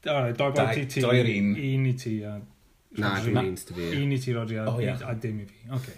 Alright, 0.10 0.38
doi 0.38 0.50
bod 0.50 0.72
ti 0.74 0.86
ti. 0.90 1.02
Doi 1.06 1.20
yr 1.22 1.28
un. 1.30 1.50
Un 1.62 1.84
i 1.86 1.96
ti. 2.02 2.16
A... 2.26 2.36
Na, 2.98 3.16
dwi'n 3.22 3.38
un 3.44 3.58
ti 3.60 3.76
fi. 3.78 3.90
Un 4.00 4.14
i 4.16 4.20
ti, 4.22 4.34
Rodri, 4.34 4.58
a 4.60 5.14
dim 5.22 5.44
i 5.44 5.46
fi. 5.46 5.60
Oce. 5.78 5.98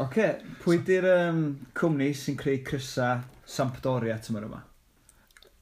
Oce, 0.00 0.28
pwy 0.62 0.80
di'r 0.88 1.10
um, 1.10 1.42
cwmni 1.76 2.14
sy'n 2.16 2.38
creu 2.40 2.62
crysa 2.64 3.10
Sampdoria 3.44 4.16
tymor 4.24 4.48
yma? 4.48 4.62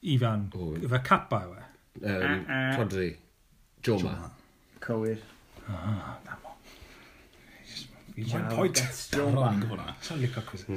Ifan. 0.03 0.47
Efo 0.83 0.99
capa 1.03 1.43
yw 1.47 1.53
e? 1.55 1.65
Um, 2.03 2.45
Rodri. 2.77 3.09
Joma. 3.83 4.31
Cywir. 4.83 5.19
Ah, 5.69 6.17
na 6.25 6.37
mo. 6.43 6.55
Mae'n 8.17 8.47
poet. 8.51 8.83
Joma. 9.15 9.51
Ni'n 9.51 9.63
gwybod 9.63 9.79
na. 9.79 9.95
Sa'n 10.03 10.23
licio 10.23 10.43
cwrs. 10.47 10.67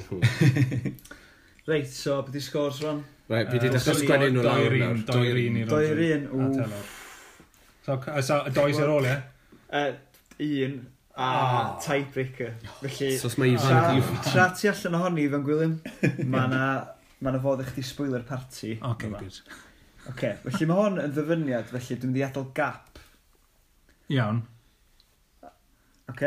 Reit, 1.66 1.88
so, 1.90 2.20
beth 2.22 2.38
i 2.38 2.42
sgwrs 2.44 2.82
fan? 2.84 3.00
Reit, 3.32 3.50
fi 3.50 3.62
di 3.62 3.70
dechrau 3.74 3.98
sgwennu 3.98 4.28
nhw 4.36 4.44
lawr 4.46 4.76
nawr. 4.82 5.00
Doer 5.08 5.40
un 5.42 5.56
i 5.58 5.64
Rodri. 5.66 6.10
a 6.14 6.20
un, 6.20 6.52
wff. 6.60 6.92
So, 7.86 7.96
so 8.22 8.42
does 8.54 8.82
ar 8.82 8.92
ôl 8.92 9.08
e? 9.10 9.16
Un 10.46 10.76
a 11.16 11.26
ah. 11.26 11.78
tiebreaker. 11.82 12.52
Felly, 12.82 13.16
so, 13.18 13.30
mae 13.40 13.54
Ifan 13.56 13.96
yn 13.96 14.02
cael... 14.04 14.20
Tra 14.28 14.50
ti 14.54 14.68
allan 14.70 14.98
ohoni, 14.98 15.24
Ifan 15.30 15.46
Gwilym, 15.46 15.78
mae 16.34 16.50
na 16.52 16.64
mae 17.20 17.32
yna 17.32 17.40
fodd 17.42 17.62
i 17.64 17.68
chdi 17.70 17.84
spoiler 17.86 18.24
party. 18.26 18.76
Ok, 18.84 19.06
yma. 19.08 19.22
good. 19.22 19.40
Ok, 20.10 20.26
felly 20.44 20.68
mae 20.70 20.82
hon 20.82 21.00
yn 21.02 21.14
ddyfyniad, 21.16 21.70
felly 21.72 21.96
dwi'n 21.96 22.12
mynd 22.12 22.20
i 22.20 22.26
adael 22.26 22.50
gap. 22.56 23.00
Iawn. 24.14 24.42
Ok. 26.12 26.22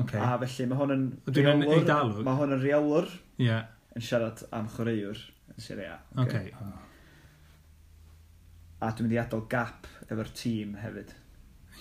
Ok. 0.00 0.14
A 0.18 0.38
felly 0.44 0.68
mae 0.70 0.80
hon 0.80 0.94
yn 0.94 1.04
reolwr. 1.28 2.22
Mae 2.24 2.38
hon 2.40 2.56
yn 2.56 2.62
reolwr. 2.62 3.10
Ie. 3.36 3.48
Yeah. 3.50 3.66
Yn 3.94 4.02
siarad 4.02 4.40
am 4.54 4.70
chwaraewr 4.72 5.20
yn 5.52 5.60
Syria. 5.62 5.98
Ok. 6.16 6.24
okay. 6.24 6.54
Oh. 6.58 6.80
A 8.84 8.90
dwi'n 8.90 9.06
mynd 9.06 9.16
i 9.16 9.20
adael 9.22 9.44
gap 9.50 9.86
efo'r 10.08 10.32
tîm 10.36 10.74
hefyd. 10.82 11.12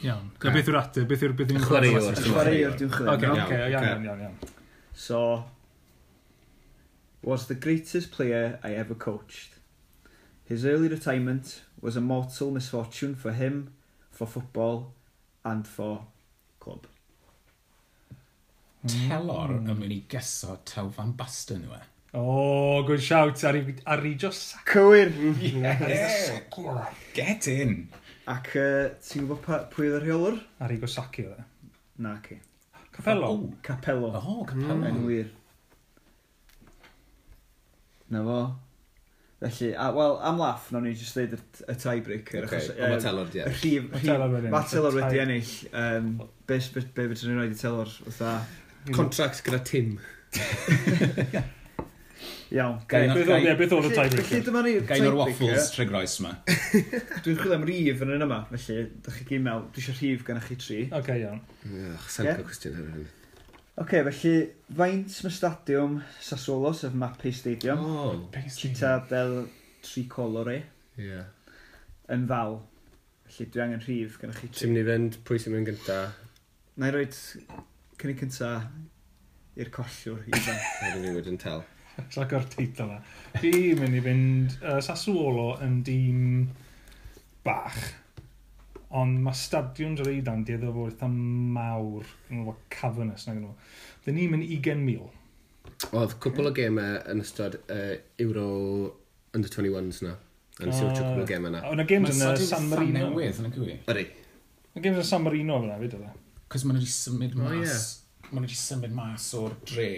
Iawn. 0.03 0.29
Okay. 0.35 0.53
Beth 0.57 0.69
yw'r 0.69 0.79
ateb? 0.81 1.07
Beth 1.09 1.25
yw'r 1.25 1.35
beth 1.39 1.53
yw'r 1.53 1.65
chwaraewr? 1.69 2.21
Chwaraewr, 2.27 2.77
dwi'n 2.79 2.93
chwaraewr. 2.97 3.55
Iawn, 3.71 4.07
iawn, 4.09 4.23
iawn. 4.27 4.37
So, 4.93 5.19
was 7.23 7.47
the 7.47 7.55
greatest 7.55 8.11
player 8.11 8.59
I 8.63 8.73
ever 8.73 8.95
coached. 8.95 9.55
His 10.45 10.65
early 10.65 10.89
retirement 10.89 11.61
was 11.81 11.95
a 11.95 12.01
mortal 12.01 12.51
misfortune 12.51 13.15
for 13.15 13.31
him, 13.31 13.73
for 14.11 14.27
football, 14.27 14.93
and 15.43 15.67
for 15.67 16.05
club. 16.59 16.87
Hmm. 18.81 19.09
Telor 19.09 19.51
mm. 19.55 19.69
yn 19.71 19.79
mynd 19.79 19.95
i 19.95 20.01
geso 20.11 20.57
Tel 20.67 20.89
Van 20.91 21.13
Basten 21.15 21.63
yw 21.63 21.75
e. 21.77 21.81
Oh, 22.19 22.83
good 22.85 23.01
shout 23.01 23.41
ar, 23.47 23.57
ar 23.89 24.03
i 24.05 24.13
just... 24.19 24.57
Cywir! 24.69 25.13
Yes. 25.41 26.29
Get 27.15 27.47
in! 27.47 27.87
Ac 28.29 28.51
uh, 28.59 28.91
ti'n 29.03 29.23
gwybod 29.23 29.39
pa, 29.45 29.61
pwy 29.71 29.87
oedd 29.89 30.03
y 30.03 30.03
rheolwr? 30.03 30.41
Ar 30.63 30.75
i 30.75 30.77
gosaki 30.83 31.25
o 31.29 31.31
e. 31.33 31.47
Na, 32.03 32.17
ci. 32.27 32.37
Capello. 32.93 33.31
Oh. 33.31 33.47
Capello. 33.65 34.11
Oh, 34.19 34.43
Capello. 34.45 34.91
Mm. 34.91 35.07
Wir. 35.07 35.31
Na 38.13 38.21
fo. 38.27 38.41
Felly, 39.43 39.73
a, 39.75 39.89
wel, 39.91 40.21
am 40.23 40.37
laff, 40.39 40.69
nawn 40.71 40.85
ni 40.87 40.93
jyst 40.95 41.17
dweud 41.17 41.33
y, 41.35 41.39
y 41.67 41.73
tiebreaker. 41.81 42.45
Okay. 42.47 42.61
Achos, 42.61 42.69
um, 42.77 42.93
mae 42.93 43.01
Telor 43.03 43.25
wedi 43.27 43.41
ennill. 43.43 44.51
Mae 44.53 44.69
Telor 44.71 44.95
wedi 44.95 45.19
ennill. 45.23 45.55
Um, 45.81 46.13
be 46.47 46.59
be, 46.61 46.83
be 46.95 47.07
fydden 47.09 47.33
ni'n 47.33 47.41
rhaid 47.41 47.57
i 47.57 47.59
Telor? 47.59 47.91
Fytha... 48.05 48.37
Contract 48.95 49.43
gyda 49.43 49.59
Tim. 49.67 49.97
Iawn. 52.53 52.77
Beth 52.87 53.75
oedd 53.75 53.89
y 53.89 53.91
tiebreaker? 53.97 54.45
Dyma 54.47 54.61
ni 54.63 54.75
Gain 54.87 55.09
o'r 55.09 55.17
waffles 55.17 55.71
tre 55.73 55.87
groes 55.89 56.15
yma. 56.21 56.35
Dwi'n 57.25 57.39
chwilio 57.41 57.57
am 57.57 57.67
rhif 57.67 58.05
yn 58.05 58.13
yn 58.15 58.27
yma, 58.27 58.39
felly, 58.53 58.85
da 59.03 59.15
chi 59.17 59.27
gymel, 59.33 59.67
dwi 59.73 59.83
eisiau 59.83 59.99
rhif 59.99 60.23
gan 60.29 60.39
chi 60.45 60.59
tri. 60.61 60.79
Oce, 60.93 61.19
iawn. 61.19 61.43
Ych, 61.67 62.07
sa'n 62.13 62.29
cael 62.29 62.47
cwestiwn 62.47 62.79
hynny. 62.79 63.05
Oce, 63.73 63.81
okay, 63.81 64.03
felly, 64.05 64.51
faint 64.77 65.13
mae 65.25 65.33
stadiwm 65.33 65.95
Sassuolo, 66.21 66.69
sef 66.77 66.93
Mapi 66.93 67.31
Stadium, 67.33 67.79
oh, 67.81 68.19
Città 68.53 68.99
del 69.09 69.47
Tricolore, 69.81 70.59
yeah. 70.95 71.23
yn 72.13 72.27
fal. 72.29 72.59
Felly, 73.25 73.47
dwi 73.49 73.63
angen 73.63 73.81
rhif 73.81 74.19
gennych 74.21 74.43
chi. 74.43 74.51
Ti'n 74.59 74.75
mynd 74.75 74.81
i 74.83 74.85
fynd 74.91 75.17
pwy 75.25 75.41
sy'n 75.41 75.55
mynd 75.55 75.71
gynta? 75.71 75.97
Na 76.77 76.91
i 76.91 76.93
roed 76.93 77.17
cynnig 77.97 78.21
cynta 78.21 78.51
i'r 79.57 79.73
collwr 79.73 80.21
ifan. 80.29 80.61
Rhaid 80.83 80.99
i 80.99 81.01
ni 81.07 81.17
wedyn 81.17 81.41
tel. 81.41 81.65
Rhaid 82.03 82.37
o'r 82.37 82.47
teitl 82.53 82.85
yna. 82.85 83.01
Dwi'n 83.39 83.81
mynd 83.81 83.97
i 83.97 84.05
fynd 84.05 84.57
uh, 84.61 84.77
Sassuolo 84.85 85.55
yn 85.65 85.79
dîm 85.89 86.45
bach 87.41 87.81
Ond 88.99 89.23
mae 89.25 89.37
stadiwm 89.37 89.95
yr 90.03 90.11
eidan 90.11 90.43
diedd 90.47 90.65
o 90.67 90.73
fod 90.75 90.91
eitha 90.91 91.09
mawr 91.09 92.09
yn 92.29 92.43
o'r 92.45 92.59
cavernous 92.73 93.25
na 93.27 93.37
nhw. 93.37 93.53
Dyn 94.05 94.19
ni'n 94.19 94.35
mynd 94.35 94.49
20,000. 94.49 95.09
Oedd 95.93 96.13
cwpl 96.23 96.51
o 96.51 96.53
gemau 96.57 96.99
yn 97.11 97.23
ystod 97.23 97.57
uh, 97.63 97.95
Euro 98.21 98.45
Under 99.33 99.49
21s 99.49 100.03
na. 100.05 100.13
Yn 100.61 100.69
oh. 100.69 100.77
siwtio 100.77 101.01
cwpl 101.01 101.23
o 101.23 101.25
ah. 101.25 101.31
gemau 101.31 101.55
na. 101.55 101.65
Oedd 101.71 101.81
na 101.81 101.87
games 101.89 102.21
uh, 102.21 102.35
yn 102.35 102.45
San 102.45 102.69
Marino. 102.69 103.07
Mae'n 103.07 103.17
newydd 103.17 103.41
yn 103.41 103.49
y 103.49 103.55
gwy. 103.57 103.79
Ydy. 103.95 104.07
Mae 104.75 104.85
games 104.85 105.01
yn 105.01 105.09
San 105.09 105.25
Marino 105.25 105.57
fyna, 105.63 105.81
fyd 105.81 105.97
oedd 105.97 106.07
e. 106.11 106.15
Cos 106.53 106.67
mae'n 106.67 106.81
wedi 106.81 106.93
symud 106.93 107.37
mas. 107.39 107.49
Oh, 107.49 107.59
yeah 107.65 107.83
maen 108.33 108.47
nhw 108.47 108.49
wedi 108.49 108.57
symud 108.57 108.93
mas 108.97 109.25
o'r 109.37 109.53
dre 109.69 109.89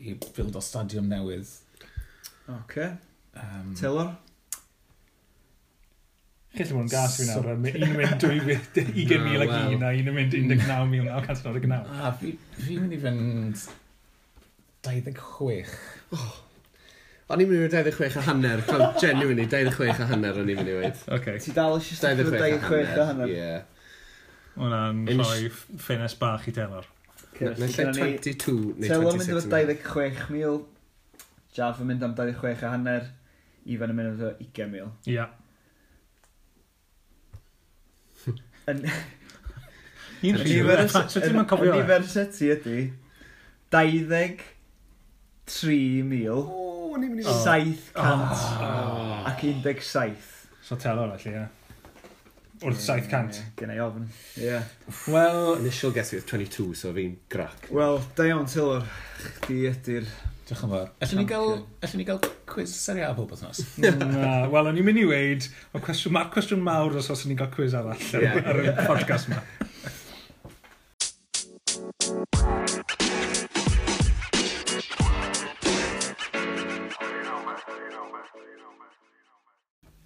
i 0.00 0.14
ffild 0.24 0.56
o 0.56 0.60
stadiwm 0.64 1.10
newydd. 1.10 1.50
Oce. 1.82 2.54
Okay. 2.56 2.86
Um, 3.36 3.74
Taylor? 3.76 4.14
Chi'n 6.52 6.66
llyfr 6.68 6.82
yn 6.82 6.88
gas 6.92 7.14
fi 7.16 7.24
nawr, 7.30 7.46
un 7.54 7.62
mynd 7.64 7.78
20,000 8.20 9.42
ac 9.46 9.52
un 9.72 9.84
a 9.88 9.92
un 9.96 10.10
yn 10.10 10.16
mynd 10.18 10.34
19,999. 10.36 11.84
A 12.04 12.10
fi'n 12.20 12.82
mynd 12.82 12.92
i 12.92 12.98
fynd 13.00 13.62
26. 14.84 15.72
O'n 17.32 17.40
i'n 17.40 17.48
mynd 17.48 17.64
i 17.64 17.70
26 17.72 18.18
a 18.20 18.24
hanner, 18.26 18.60
genuinely 19.00 19.46
26 19.48 20.02
a 20.04 20.08
hanner 20.10 20.42
o'n 20.42 20.50
i'n 20.52 20.58
mynd 20.60 20.72
i 20.74 20.76
weid. 20.82 20.98
Okay. 21.16 21.40
Ti 21.40 21.54
dal 21.56 21.78
eisiau 21.78 22.18
26 22.20 22.98
a 23.00 23.06
hanner? 23.12 23.32
Ie. 23.32 23.54
Hwna'n 24.58 25.06
rhoi 25.22 25.48
ffenest 25.56 26.20
bach 26.20 26.44
i 26.50 26.52
telor. 26.58 26.84
Neu 27.40 27.54
lle 27.56 27.68
22 27.96 28.76
neu 28.76 28.84
26. 28.84 28.90
Telor 28.92 29.16
mynd 29.16 29.32
efo 29.32 29.40
26,000, 29.48 30.68
Jaf 31.56 31.80
yn 31.80 31.88
mynd 31.88 32.04
am 32.04 32.12
26 32.18 32.66
a 32.68 32.74
hanner, 32.74 33.08
Ifan 33.72 33.94
yn 33.94 33.96
mynd 34.02 34.12
efo 34.18 34.34
20,000. 34.42 34.92
Ia. 35.14 35.30
Yn... 38.70 38.84
Un 40.22 40.36
rhywbeth, 40.38 40.94
sut 41.10 41.24
ti'n 41.24 41.42
cofio? 41.50 41.72
Yn 41.72 41.80
university 41.80 42.44
ydy, 42.54 42.80
23,000, 43.74 44.44
700 47.42 49.26
ac 49.32 49.40
17. 49.64 50.14
So 50.62 50.78
telo 50.78 51.08
felly, 51.16 51.32
ie. 51.40 51.46
Wrth 52.62 52.84
700. 52.84 53.42
Gynna 53.58 53.74
i 53.74 53.82
ofn, 53.82 54.04
ie. 54.38 54.60
Wel... 55.10 55.40
Initial 55.58 55.90
guess 55.96 56.14
with 56.14 56.26
22, 56.30 56.74
so 56.78 56.94
fi'n 56.94 57.16
grac. 57.32 57.66
Wel, 57.74 57.98
da 58.14 58.22
iawn, 58.30 58.46
Tylor. 58.46 58.86
Chdi 59.40 59.58
ydy'r 59.72 60.06
Diolch 60.42 60.62
yn 60.66 60.70
fawr. 60.72 60.88
Allwn 61.04 61.20
ni 61.20 61.24
gael, 61.30 61.52
allwn 61.86 62.00
ni 62.00 62.04
gael 62.08 62.18
quiz 62.50 62.72
seria 62.74 63.12
a 63.12 63.14
bob 63.14 63.30
othnos? 63.36 63.60
Na, 63.78 64.48
wel, 64.50 64.66
o'n 64.72 64.78
i'n 64.80 64.86
mynd 64.88 64.98
i 64.98 65.04
weid, 65.06 65.44
mae'r 65.70 65.84
cwestiwn, 65.86 66.14
ma 66.16 66.24
cwestiwn 66.34 66.64
mawr 66.66 66.96
os 66.98 67.10
oes 67.14 67.20
ni'n 67.28 67.38
cael 67.38 67.52
quiz 67.52 67.76
arall 67.78 68.00
yeah. 68.18 68.40
ar 68.50 68.58
y 68.58 68.72
podcast 68.80 69.30
yma. 69.30 69.38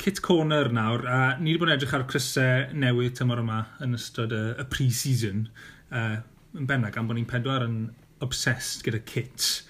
Kit 0.05 0.20
Corner 0.22 0.68
nawr, 0.68 1.07
a 1.09 1.20
ni 1.40 1.55
wedi 1.55 1.62
bod 1.62 1.70
yn 1.70 1.79
edrych 1.79 1.94
ar 1.96 2.05
crysau 2.12 2.77
newydd 2.77 3.16
tymor 3.16 3.40
yma 3.40 3.62
yn 3.87 3.96
ystod 3.96 4.37
y, 4.37 4.42
y 4.61 4.68
pre-season. 4.68 5.46
Uh, 5.88 6.20
yn 6.53 6.68
bennaf, 6.68 6.92
gan 6.92 7.09
bod 7.09 7.16
ni'n 7.16 7.31
pedwar 7.33 7.64
yn 7.64 7.87
obsessed 8.20 8.85
gyda 8.85 9.01
kits 9.09 9.62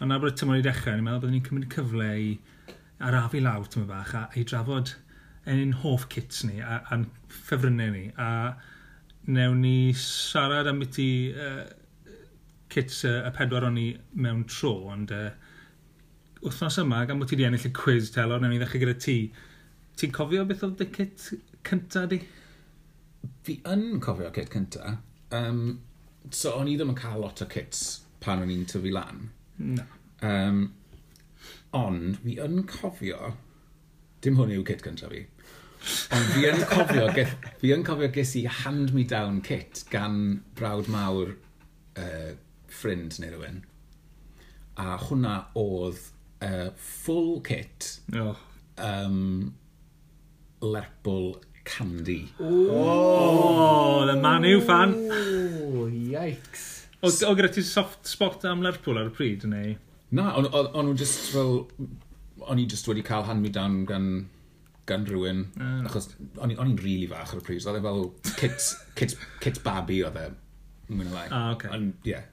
Ond 0.00 0.08
na 0.08 0.16
bod 0.16 0.32
y 0.32 0.36
tymor 0.40 0.56
i 0.56 0.64
dechrau, 0.64 0.96
ni'n 0.96 1.04
meddwl 1.04 1.26
bod 1.26 1.32
ni'n 1.34 1.44
cymryd 1.44 1.72
cyfle 1.74 2.08
i 2.16 2.28
arafu 3.04 3.40
lawr 3.44 3.66
tymor 3.68 3.88
bach 3.90 4.14
a 4.16 4.22
i 4.40 4.44
drafod 4.48 4.94
ein 5.50 5.74
hoff 5.82 6.06
kits 6.12 6.44
ni 6.48 6.60
a'n 6.64 7.04
ffefrynnau 7.28 7.92
ni. 7.92 8.06
A 8.16 8.54
newn 9.28 9.60
ni 9.60 9.92
siarad 9.92 10.68
am 10.70 10.80
beth 10.80 10.96
i 11.02 11.10
uh, 11.34 11.66
kits 12.72 13.02
uh, 13.04 13.18
y 13.28 13.32
pedwar 13.36 13.66
o'n 13.68 13.76
ni 13.76 13.86
mewn 14.16 14.46
tro, 14.48 14.72
ond 14.94 15.12
uh, 15.12 15.28
wythnos 16.40 16.78
yma, 16.80 17.02
gan 17.08 17.20
bod 17.20 17.28
ti 17.28 17.36
wedi 17.36 17.48
ennill 17.50 17.68
y 17.68 17.72
quiz 17.76 18.08
telor, 18.14 18.40
newn 18.40 18.54
ni 18.54 18.60
ddechrau 18.62 18.84
gyda 18.84 18.96
ti. 19.04 19.16
Ti'n 20.00 20.14
cofio 20.16 20.46
beth 20.48 20.64
oedd 20.64 20.80
y 20.80 20.86
kit 20.94 21.26
cynta 21.68 22.06
di? 22.08 22.22
Fi 23.44 23.58
yn 23.68 24.00
cofio 24.00 24.32
kit 24.32 24.48
cynta. 24.54 24.96
Um, 25.36 25.60
so, 26.32 26.54
o'n 26.56 26.72
i 26.72 26.78
ddim 26.80 26.94
yn 26.94 26.98
cael 27.02 27.20
lot 27.20 27.44
o 27.44 27.48
kits 27.52 28.00
pan 28.24 28.40
o'n 28.40 28.52
i'n 28.52 28.64
tyfu 28.70 28.92
lan. 28.96 29.28
No. 29.60 29.84
Um, 30.24 30.60
ond 31.76 32.16
fi 32.24 32.36
yn 32.42 32.62
cofio, 32.68 33.34
dim 34.24 34.38
hwn 34.40 34.54
yw 34.56 34.64
kit 34.66 34.82
gyntaf 34.84 35.12
fi, 35.12 35.22
ond 36.16 36.30
fi 36.34 36.46
yn 36.48 36.64
cofio, 36.70 37.06
geth, 37.16 37.34
fi 37.60 37.72
yn 37.76 37.84
cofio 37.86 38.10
ges 38.14 38.34
i 38.40 38.46
hand-me-down 38.60 39.40
kit 39.46 39.84
gan 39.92 40.40
brawd 40.58 40.90
mawr 40.92 41.34
uh, 42.00 42.32
ffrind 42.72 43.20
neu 43.20 43.34
rhywun. 43.34 43.62
A 44.80 44.96
hwnna 45.06 45.36
oedd 45.60 46.02
uh, 46.40 46.70
full 46.76 47.40
kit 47.44 47.98
oh. 48.16 48.36
um, 48.80 49.54
Lerpwl 50.64 51.34
Candy. 51.64 52.32
Oh, 52.40 54.02
oh, 54.02 54.06
the 54.06 54.16
Manu 54.16 54.60
fan. 54.60 54.94
Oh, 55.12 55.86
yikes. 55.86 56.79
O 57.02 57.34
gyda 57.36 57.48
ti 57.52 57.62
soft 57.64 58.06
spot 58.08 58.44
am 58.48 58.60
Lerpwl 58.64 59.00
ar 59.00 59.08
y 59.08 59.14
pryd, 59.14 59.46
neu? 59.48 59.76
Na, 60.16 60.34
o'n 60.36 60.84
nhw 60.84 60.96
just 60.98 61.30
fel... 61.34 61.64
O'n 62.40 62.60
i 62.60 62.66
just 62.68 62.88
wedi 62.88 63.02
cael 63.04 63.26
hand 63.28 63.44
me 63.44 63.50
down 63.52 63.82
gan 63.88 64.06
gan 64.90 65.04
rhywun, 65.06 65.44
mm. 65.54 65.82
achos 65.86 66.08
o'n 66.40 66.50
i'n 66.50 66.58
rili 66.58 66.82
really 66.82 67.08
fach 67.10 67.34
ar 67.34 67.42
y 67.42 67.44
pryd, 67.46 67.66
oedd 67.68 67.78
e 67.78 67.82
fel 67.84 68.00
kit, 68.40 68.64
kit, 68.98 69.14
kit 69.44 69.60
babi 69.66 70.00
oedd 70.06 70.18
e, 70.18 70.30
Mwyn 70.90 71.12
o 71.12 71.14
lai. 71.14 71.26
Ah, 71.30 71.52
okay. 71.54 71.70
Ond, 71.76 72.08
yeah. 72.08 72.24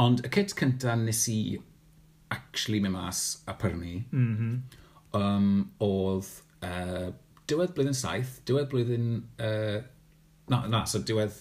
Ond 0.00 0.22
y 0.24 0.30
kit 0.32 0.54
cynta 0.56 0.94
nes 0.96 1.20
i 1.28 1.38
actually 2.32 2.80
mynd 2.80 2.96
mas 2.96 3.42
a 3.50 3.56
pyrnu, 3.60 3.98
mm 4.08 4.30
-hmm. 4.38 4.54
um, 5.18 5.50
oedd 5.84 6.30
uh, 6.64 7.10
diwedd 7.50 7.74
blwyddyn 7.76 7.98
saith, 7.98 8.38
diwedd 8.48 8.70
blwyddyn... 8.72 9.10
Uh, 9.36 9.82
na, 10.48 10.64
na, 10.66 10.84
so 10.88 11.02
diwedd 11.04 11.36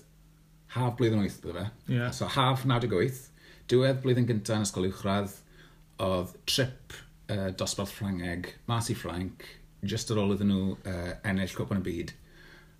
haf 0.75 0.97
blwyddyn 0.99 1.23
8 1.23 1.41
bydde 1.43 1.59
fe. 1.59 1.93
Yeah. 1.93 2.11
So 2.15 2.29
haf 2.31 2.65
98, 2.67 3.19
diwedd 3.71 4.01
blwyddyn 4.03 4.29
gyntaf 4.29 4.61
yn 4.61 4.67
ysgol 4.67 4.87
uwchradd, 4.89 5.35
oedd 6.01 6.33
trip 6.49 6.95
uh, 7.31 7.49
dosbarth 7.59 7.93
Ffrangeg, 7.95 8.53
mas 8.69 8.89
i 8.91 8.97
Ffranc, 8.97 9.45
just 9.87 10.11
ar 10.13 10.21
ôl 10.21 10.35
iddyn 10.35 10.51
nhw 10.51 10.73
uh, 10.77 11.13
ennill 11.27 11.55
cwpan 11.57 11.81
y 11.81 11.87
byd. 11.87 12.15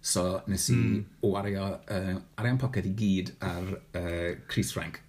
So 0.02 0.42
nes 0.50 0.66
i 0.74 0.76
mm. 0.76 1.02
wario 1.30 1.68
uh, 1.78 2.16
arian 2.42 2.58
poced 2.62 2.88
i 2.90 2.94
gyd 2.98 3.36
ar 3.46 3.72
uh, 3.78 4.32
Chris 4.50 4.74
Frank. 4.74 5.02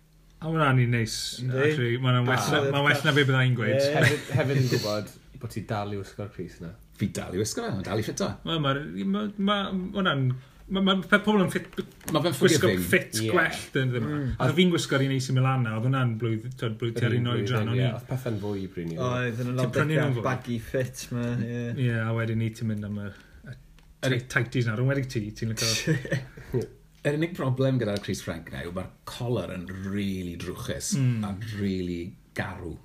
A 0.42 0.50
wna 0.50 0.72
ni'n 0.74 0.90
neis, 0.90 1.16
actually. 1.46 1.96
Mae'n 2.02 2.26
well, 2.26 2.38
ah, 2.58 2.64
ma 2.74 2.82
well 2.82 3.04
na 3.06 3.14
be 3.14 3.22
byddai'n 3.28 3.54
gweud. 3.56 3.76
Yeah. 3.78 4.00
Hefyd, 4.02 4.30
hefyd 4.40 4.62
yn 4.64 4.70
gwybod 4.72 5.12
bod 5.42 5.52
ti 5.54 5.62
dal 5.66 5.94
i 5.94 6.00
wisgo'r 6.00 6.32
Chris 6.34 6.58
na. 6.62 6.72
Fi 6.98 7.08
dal 7.14 7.36
i 7.36 7.40
wisgo 7.40 7.64
fe, 7.64 7.84
dal 7.86 8.02
i 8.02 8.06
ffito. 8.06 8.28
Mae 8.46 8.58
ma, 8.62 8.74
ma, 9.14 9.22
ma, 9.38 9.58
hwnna'n 9.70 10.26
Mae 10.72 10.84
ma, 10.86 10.94
pobl 11.04 11.42
yn 11.44 11.50
ffit... 11.52 11.66
Mae 12.12 12.22
fe'n 12.24 12.36
forgiving. 12.36 12.78
ffit 12.80 13.18
yeah. 13.20 13.32
gwell 13.34 13.64
dyn 13.74 13.90
ddim. 13.92 14.06
Mm. 14.08 14.28
A 14.40 14.48
fi'n 14.56 14.70
gwisgo'r 14.72 15.04
un 15.04 15.14
eis 15.16 15.28
i 15.28 15.34
Milan 15.36 15.66
na, 15.66 15.74
oedd 15.76 15.88
hwnna'n 15.88 16.14
blwydd, 16.20 16.46
tyd, 16.60 16.78
blwydd 16.80 16.96
ter 17.00 17.16
un 17.18 17.28
oed 17.34 17.52
rhan. 17.52 17.72
Ie, 17.76 17.88
oedd 17.90 18.06
pethau'n 18.08 18.38
fwy 18.40 18.62
i 18.62 18.70
brynu. 18.72 18.96
Oedd 19.08 19.42
yn 19.44 19.52
y 19.52 19.56
lobdegau 19.58 20.22
baggy 20.24 20.56
fit 20.64 21.04
ma. 21.12 21.26
Ie, 21.42 21.92
a 22.00 22.08
wedyn 22.16 22.40
ni 22.40 22.48
ti'n 22.56 22.72
mynd 22.72 22.88
am 22.88 23.02
y 23.02 23.10
tighties 24.02 24.66
na, 24.66 24.76
rwy'n 24.78 24.90
wedi 24.92 25.04
ti, 25.10 25.26
ti'n 25.36 25.52
lyco. 25.52 26.62
Yr 27.06 27.18
unig 27.18 27.34
broblem 27.34 27.80
gyda'r 27.82 28.02
Chris 28.02 28.22
Frank 28.22 28.52
na 28.54 28.62
yw 28.62 28.72
mae'r 28.76 28.90
collar 29.10 29.50
yn 29.54 29.66
really 29.90 30.36
drwchus 30.38 30.92
mm. 30.98 31.24
a 31.26 31.32
really 31.58 32.12
garw. 32.38 32.76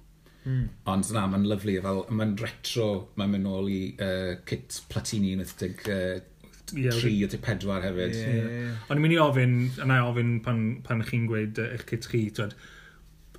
Mm. 0.48 0.64
Ond 0.90 1.12
na, 1.14 1.26
mae'n 1.30 1.46
lyflu, 1.50 1.76
fel, 1.84 2.02
mae'n 2.10 2.34
retro, 2.42 2.88
mae'n 3.20 3.34
mynd 3.36 3.46
nôl 3.46 3.70
i 3.70 3.82
uh, 4.02 4.34
kit 4.48 4.80
Platini 4.90 5.36
yn 5.36 5.44
ythdig 5.44 5.84
uh, 5.94 6.18
tri 6.72 7.14
o 7.26 7.30
te 7.32 7.40
pedwar 7.42 7.86
hefyd. 7.86 8.16
Yeah. 8.18 8.74
Ond 8.88 8.98
i'n 8.98 9.04
mynd 9.06 9.16
i 9.16 9.22
ofyn, 9.24 9.56
yna 9.84 10.02
i 10.02 10.08
ofyn 10.08 10.34
pan, 10.46 10.64
pan 10.86 11.04
chi'n 11.08 11.28
gweud 11.30 11.62
eich 11.64 11.86
cyd 11.92 12.10
chi, 12.12 12.24
twed, 12.38 12.58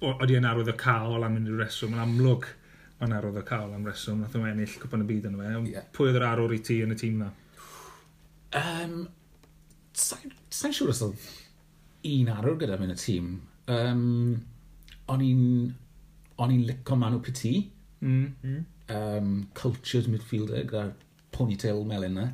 oeddi 0.01 0.39
yn 0.39 0.49
arwydd 0.49 0.73
o 0.73 0.77
cael 0.79 1.17
o 1.17 1.21
lan 1.23 1.35
mynd 1.37 1.51
i'r 1.51 1.61
reswm, 1.65 1.97
yn 1.97 2.05
amlwg 2.05 2.49
mae'n 3.01 3.15
arwydd 3.19 3.41
o 3.43 3.45
cael 3.47 3.75
am 3.75 3.87
reswm, 3.87 4.23
nath 4.23 4.37
o'n 4.39 4.49
ennill 4.51 4.79
cwpan 4.83 5.05
y 5.05 5.09
byd 5.11 5.29
yn 5.31 5.37
fe. 5.39 5.53
Yeah. 5.75 5.91
Pwy 5.95 6.11
oedd 6.11 6.21
yr 6.21 6.29
arwr 6.31 6.55
i 6.57 6.63
ti 6.67 6.81
yn 6.85 6.95
y 6.95 6.99
tîm 6.99 7.21
na? 7.23 7.33
Um, 8.59 9.01
Sa'n 9.99 10.75
siŵr 10.75 10.93
os 10.93 11.03
oedd 11.05 11.29
un 12.09 12.33
arwr 12.33 12.57
gyda 12.61 12.79
fi 12.79 12.87
yn 12.87 12.95
y 12.95 12.99
tîm. 13.03 13.31
Um, 13.75 14.03
o'n 15.13 15.23
i'n 15.25 15.45
o'n 16.39 16.55
i'n 16.55 16.67
licio 16.69 16.97
Manu 16.99 17.21
Piti. 17.25 17.55
Mm. 18.01 18.59
Um, 18.95 19.33
cultured 19.59 20.07
midfielder 20.11 20.63
gyda'r 20.63 20.93
ponytail 21.35 21.83
melyn 21.89 22.15
na. 22.19 22.29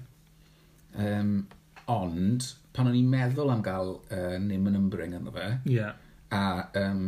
Um, 0.95 1.37
ond, 1.91 2.49
pan 2.75 2.89
o'n 2.89 2.97
i'n 2.99 3.11
meddwl 3.11 3.53
am 3.53 3.63
gael 3.65 3.95
uh, 3.99 4.35
Nim 4.41 4.71
yn 4.71 4.79
Ymbring 4.79 5.17
ynddo 5.19 5.35
fe, 5.35 5.51
yeah. 5.69 5.95
a 6.33 6.45
um, 6.81 7.05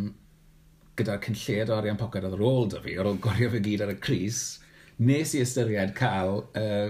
gyda'r 0.98 1.22
cynlled 1.24 1.72
arian 1.76 2.00
poced 2.00 2.24
oedd 2.24 2.36
ar 2.36 2.46
ôl 2.50 2.70
da 2.72 2.82
fi, 2.84 2.96
ar 2.98 3.08
ôl 3.10 3.20
gorio 3.22 3.50
fe 3.52 3.62
gyd 3.64 3.84
ar 3.86 3.94
y 3.94 3.98
Cris, 4.02 4.44
nes 4.98 5.34
i 5.36 5.42
ystyried 5.44 5.94
cael 5.96 6.42
uh, 6.56 6.88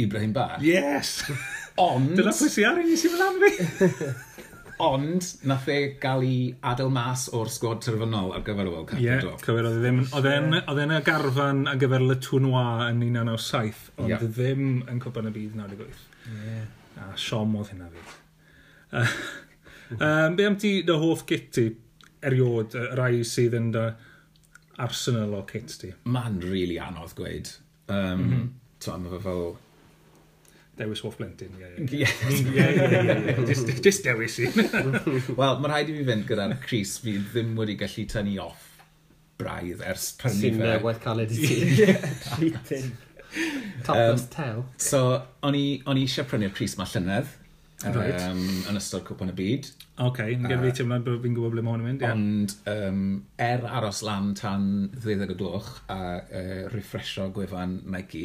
Ibrahim 0.00 0.32
Bar. 0.34 0.58
Yes! 0.64 1.20
Ond... 1.78 2.14
Dyna 2.18 2.34
pwy 2.34 2.50
sy'n 2.50 2.70
ar 2.70 2.82
i 2.82 2.88
nes 2.88 3.06
i 3.06 3.12
fyl 3.12 3.26
am 3.28 3.42
fi! 3.42 3.54
Ond, 4.82 5.26
nath 5.46 5.68
e 5.70 5.76
gael 6.02 6.24
ei 6.26 6.38
adael 6.66 6.90
mas 6.90 7.28
o'r 7.36 7.50
sgwad 7.52 7.82
terfynol 7.84 8.32
ar 8.34 8.42
gyfer 8.46 8.66
y 8.66 8.72
World 8.72 8.88
Cup. 8.90 8.98
Ie, 8.98 9.06
yeah, 9.06 9.36
cywir, 9.44 9.68
oedd 9.68 9.78
e 9.78 9.82
ddim... 9.84 10.00
Oedd 10.10 10.80
e'n 10.82 10.94
y 10.96 11.00
garfan 11.06 11.62
ar 11.70 11.78
gyfer 11.78 12.02
le 12.02 12.16
twnwa 12.22 12.64
yn 12.88 13.04
1997, 13.04 13.84
ond 14.00 14.10
yeah. 14.10 14.24
E 14.24 14.30
ddim 14.34 14.66
yn 14.90 14.98
cwpan 15.04 15.30
y 15.30 15.34
byd 15.36 15.54
98. 15.60 16.02
Yeah. 16.32 16.64
A 17.04 17.12
siom 17.20 17.54
oedd 17.60 17.70
hynna 17.70 17.90
fi. 17.92 18.04
Uh, 18.94 19.14
um, 19.98 20.36
be 20.38 20.48
am 20.48 20.58
ti 20.58 20.74
dy 20.86 20.98
hoff 21.04 21.22
git 21.30 21.52
ti 21.54 21.68
eriod, 22.24 22.74
y 22.74 22.88
rai 22.98 23.22
sydd 23.28 23.54
yn 23.58 23.70
dy 23.74 23.86
Arsenal 24.82 25.36
o 25.38 25.44
kit 25.46 25.76
ti? 25.80 25.92
Mae'n 26.10 26.40
rili 26.42 26.50
really 26.50 26.80
anodd 26.82 27.14
gweud. 27.18 27.50
Um, 27.86 27.94
mm 27.94 28.30
-hmm. 28.32 29.00
Mae 29.04 29.10
fe 29.14 29.20
fel 29.22 29.46
Dewis 30.78 31.04
hoff 31.06 31.18
blentyn, 31.20 31.54
ie, 31.60 31.68
ie. 32.00 32.06
Just 33.84 34.02
dewis 34.06 34.40
i. 34.42 34.48
Wel, 35.38 35.58
mae'n 35.60 35.70
rhaid 35.70 35.92
i 35.92 35.98
fi 36.00 36.06
fynd 36.08 36.26
gyda'r 36.30 36.56
Cris, 36.64 36.96
fi 37.02 37.18
ddim 37.20 37.54
wedi 37.60 37.76
gallu 37.78 38.06
tynnu 38.10 38.38
off 38.42 38.70
braidd 39.38 39.82
ers 39.86 40.10
prynu 40.18 40.40
fe. 40.40 40.50
Sy'n 40.50 40.60
newydd 40.62 41.00
cael 41.04 41.22
ei 41.22 41.28
ti. 41.30 42.82
Topless 43.86 44.28
um. 44.42 44.66
So, 44.78 45.00
o'n 45.46 45.58
i 45.58 45.64
eisiau 45.94 46.26
prynu'r 46.30 46.54
Cris 46.54 46.78
ma 46.80 46.86
llynedd. 46.90 47.40
Right. 47.84 48.16
Um, 48.30 48.44
yn 48.70 48.78
ystod 48.78 49.02
cwpan 49.04 49.32
y 49.32 49.34
byd. 49.36 49.66
Oce, 49.68 50.06
okay, 50.06 50.36
yn 50.38 50.46
gyda 50.46 50.62
fi 50.62 50.70
teimlad 50.78 51.04
bod 51.04 51.20
fi'n 51.22 51.34
gwybod 51.36 51.52
ble 51.52 51.64
mae 51.64 51.74
hwn 51.74 51.82
yn 51.82 51.88
mynd. 51.90 52.04
Yeah. 52.04 52.14
Ond 52.16 52.54
um, 52.70 53.02
er 53.44 53.66
aros 53.68 54.00
lan 54.06 54.30
tan 54.38 54.68
ddeuddeg 54.94 55.34
o 55.34 55.36
gloch 55.38 55.68
a 55.92 55.98
uh, 56.22 56.62
refresho 56.72 57.28
gwefan 57.34 57.76
Nike, 57.92 58.24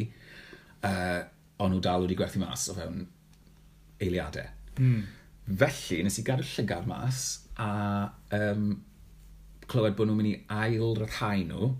uh, 0.87 1.19
ond 1.59 1.73
nhw 1.73 1.81
dal 1.83 2.05
wedi 2.05 2.17
gwerthu 2.19 2.41
mas 2.41 2.67
o 2.71 2.75
fewn 2.77 3.03
eiliadau. 3.99 4.47
Mm. 4.79 5.01
Felly, 5.59 6.03
nes 6.05 6.19
i 6.21 6.25
gadw 6.27 6.45
llygar 6.45 6.87
mas 6.87 7.23
a 7.59 7.69
um, 8.37 8.69
clywed 9.69 9.97
bod 9.97 10.09
nhw'n 10.09 10.19
mynd 10.21 10.31
i 10.31 10.37
ail 10.63 10.95
rhai 11.03 11.43
nhw 11.49 11.73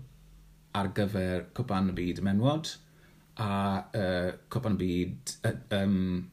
ar 0.78 0.92
gyfer 0.94 1.48
Cwpan 1.56 1.90
y 1.92 1.96
Byd 1.96 2.22
Menwod 2.26 2.74
a 3.40 3.52
uh, 3.80 4.30
Cwpan 4.52 4.76
y 4.76 4.84
Byd... 4.84 5.34
Uh, 5.46 5.56
um, 5.80 6.30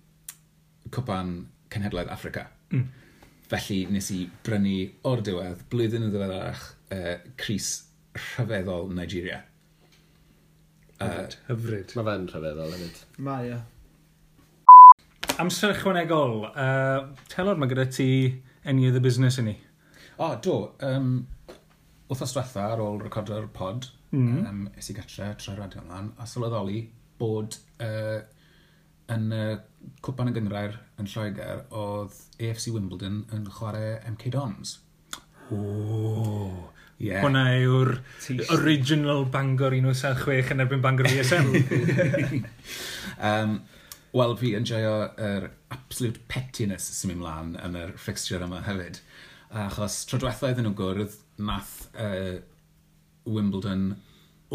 Cwpan 0.91 1.31
cenhedlaeth 1.73 2.11
Africa. 2.11 2.47
Mm. 2.71 2.87
Felly 3.51 3.79
nes 3.91 4.07
i 4.15 4.21
brynu 4.43 4.77
o'r 5.07 5.23
diwedd, 5.23 5.63
blwyddyn 5.71 6.07
y 6.07 6.11
ddiweddarach, 6.11 6.63
uh, 6.95 7.13
Cris 7.39 7.69
Rhyfeddol 8.15 8.91
Nigeria. 8.95 9.41
Hyfryd. 10.97 11.37
Uh, 11.37 11.47
Hyfryd. 11.51 11.95
Mae 11.97 12.07
fe'n 12.09 12.27
rhyfeddol 12.31 12.75
hefyd. 12.75 13.01
Mae, 13.27 13.51
ia. 13.51 13.59
Amser 15.41 15.75
ychwanegol. 15.75 16.39
Uh, 16.49 17.09
telor 17.31 17.59
mae 17.61 17.69
gyda 17.69 17.85
ti 17.93 18.09
any 18.65 18.87
of 18.87 18.95
the 18.97 19.03
business 19.03 19.37
i 19.37 19.45
ni. 19.45 19.57
O, 20.17 20.31
oh, 20.31 20.35
do. 20.41 20.55
Um, 20.81 21.27
Wthos 22.07 22.31
diwetha 22.31 22.63
ar 22.71 22.79
ôl 22.79 23.01
recordio'r 23.03 23.49
pod, 23.51 23.89
mm. 24.15 24.43
um, 24.47 24.59
es 24.79 24.87
i 24.89 24.95
gatre 24.95 25.33
trwy'r 25.41 25.57
radio 25.59 25.81
ymlaen, 25.83 26.13
a 26.15 26.27
sylweddoli 26.29 26.85
bod 27.19 27.57
uh, 27.83 28.21
yn 29.11 29.25
uh, 29.35 29.57
cwpan 30.05 30.31
y 30.31 30.35
gyngrair 30.37 30.77
yn 31.01 31.09
Lloegr, 31.11 31.65
oedd 31.75 32.15
AFC 32.39 32.71
Wimbledon 32.71 33.25
yn 33.35 33.43
chwarae 33.57 33.97
MK 34.13 34.31
Dons. 34.37 34.77
O. 35.51 35.59
Yeah. 36.97 37.21
Hwna 37.21 37.43
yw'r 37.61 37.91
original 38.55 39.27
Bangor 39.29 39.75
1976 39.77 40.53
yn 40.55 40.63
erbyn 40.63 40.81
Bangor 40.81 41.09
VSM. 41.11 41.51
um, 43.29 43.59
Wel, 44.17 44.33
fi 44.39 44.53
yn 44.57 44.65
joio 44.65 44.93
yr 45.03 45.45
er 45.45 45.47
absolute 45.73 46.23
pettiness 46.31 46.87
sy'n 46.95 47.11
mynd 47.11 47.21
mlaen 47.21 47.55
yn 47.61 47.75
yr 47.77 47.91
fixture 48.01 48.45
yma 48.45 48.63
hefyd. 48.65 49.01
Achos 49.65 49.99
tro 50.07 50.19
diwethaf 50.21 50.53
iddyn 50.53 50.65
nhw 50.67 50.77
gwrdd, 50.79 51.17
nath 51.43 51.75
uh, 51.93 52.39
Wimbledon 53.27 53.91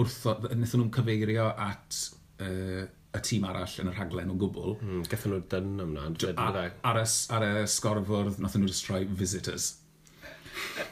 wrtho, 0.01 0.35
wnaethon 0.49 0.83
nhw'n 0.83 0.91
cyfeirio 0.97 1.51
at 1.53 2.01
uh, 2.43 2.89
y 3.13 3.21
tîm 3.29 3.45
arall 3.45 3.77
yn 3.85 3.93
y 3.93 3.95
rhaglen 3.95 4.33
o 4.33 4.39
gwbl. 4.41 4.79
Mm, 4.81 5.05
Gethon 5.13 5.37
nhw 5.37 5.43
dyn 5.53 5.85
ymna. 5.85 6.09
Ar, 6.33 6.59
ar, 6.89 7.01
y, 7.03 7.07
ar 7.37 7.47
y 7.47 7.53
sgorfwrdd, 7.77 8.41
nath 8.43 8.57
nhw 8.57 8.73
destroy 8.73 9.05
visitors. 9.07 9.75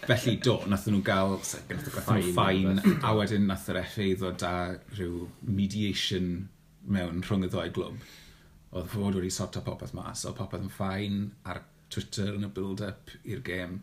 Felly 0.06 0.36
do, 0.42 0.56
nath 0.70 0.86
nhw 0.88 1.02
gael, 1.06 1.36
gathon 1.68 2.18
nhw 2.20 2.32
ffain, 2.32 2.80
a 3.04 3.12
wedyn 3.16 3.46
nath 3.50 3.68
yr 3.72 3.82
FA 3.84 4.08
ddod 4.18 4.44
â 4.46 4.54
rhyw 4.96 5.26
mediation 5.46 6.30
mewn 6.88 7.20
rhwng 7.26 7.46
y 7.46 7.50
ddoi 7.52 7.68
glwb. 7.76 8.00
Oedd 8.70 8.90
fod 8.92 9.18
wedi 9.18 9.30
sorto 9.34 9.62
popeth 9.66 9.94
mas, 9.96 10.24
oedd 10.28 10.38
popeth 10.38 10.64
yn 10.64 10.72
ffain 10.72 11.22
ar 11.50 11.62
Twitter 11.90 12.36
yn 12.36 12.46
y 12.46 12.50
build-up 12.56 13.12
i'r 13.28 13.42
gêm. 13.46 13.80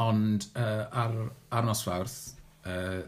Ond 0.00 0.46
uh, 0.56 0.86
ar, 1.02 1.16
ar 1.52 1.66
nosfarth, 1.66 2.18
uh, 2.64 3.02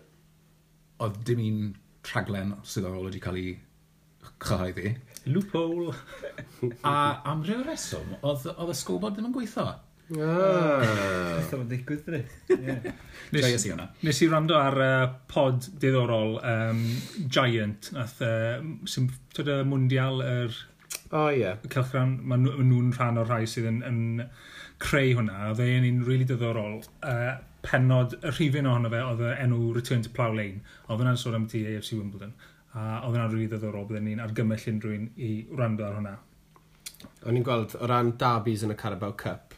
oedd 1.02 1.22
dim 1.26 1.44
un 1.46 1.62
rhaglen 2.10 2.56
swyddogol 2.66 3.08
wedi 3.08 3.22
cael 3.22 3.38
ei 3.40 3.54
chyhoeddi. 4.42 4.92
Loophole! 5.30 5.94
a 6.92 6.96
am 7.30 7.46
rhyw 7.46 7.62
reswm, 7.66 8.18
oedd, 8.20 8.46
oedd 8.56 8.74
y 8.74 8.76
sgolbod 8.78 9.16
ddim 9.16 9.30
yn 9.30 9.36
gweithio. 9.36 9.70
Beth 10.12 11.52
ah. 11.52 11.56
o'n 11.56 11.68
digwydd 11.70 12.02
dwi? 12.06 12.20
Nes, 13.32 13.66
nes 14.04 14.20
i 14.24 14.28
rando 14.28 14.58
ar 14.58 14.76
uh, 14.84 15.06
pod 15.30 15.68
diddorol 15.80 16.36
um, 16.38 16.82
Giant, 17.32 17.92
nath 17.96 18.20
uh, 18.26 18.58
sy'n 18.88 19.08
tyd 19.36 19.48
y 19.52 19.62
mundial 19.68 20.20
yr... 20.26 20.58
O, 21.12 21.26
ie. 21.32 21.54
Cylchran, 21.72 22.18
maen 22.28 22.44
nhw'n 22.44 22.92
rhan 22.96 23.20
o'r 23.20 23.28
rhai 23.28 23.46
sydd 23.48 23.68
yn, 23.68 23.80
yn 23.88 24.02
creu 24.82 25.14
hwnna. 25.18 25.48
Oedd 25.50 25.62
e'n 25.64 25.88
un 25.88 26.02
really 26.08 26.28
diddorol. 26.28 26.80
Uh, 27.04 27.38
penod, 27.64 28.16
y 28.20 28.32
rhifin 28.32 28.68
ohono 28.68 28.90
fe, 28.92 29.02
oedd 29.06 29.22
enw 29.36 29.70
Return 29.76 30.04
to 30.04 30.12
Plough 30.12 30.34
Lane. 30.36 30.60
Oedd 30.88 31.02
hwnna'n 31.02 31.20
sôn 31.20 31.38
am 31.38 31.46
ti 31.50 31.62
AFC 31.68 31.94
Wimbledon. 31.96 32.34
A 32.72 33.02
oedd 33.02 33.14
hwnna'n 33.14 33.32
really 33.32 33.48
diddorol, 33.52 33.86
byddwn 33.88 34.08
ni'n 34.08 34.22
argymell 34.24 34.68
unrhyw 34.72 34.98
un 34.98 35.08
i 35.20 35.32
rando 35.58 35.88
ar 35.88 35.98
hwnna. 36.00 36.14
O'n 37.28 37.38
i'n 37.38 37.46
gweld 37.46 37.76
o 37.78 37.88
ran 37.90 38.14
dabis 38.18 38.64
yn 38.66 38.74
y 38.74 38.78
Carabao 38.78 39.14
Cup, 39.18 39.51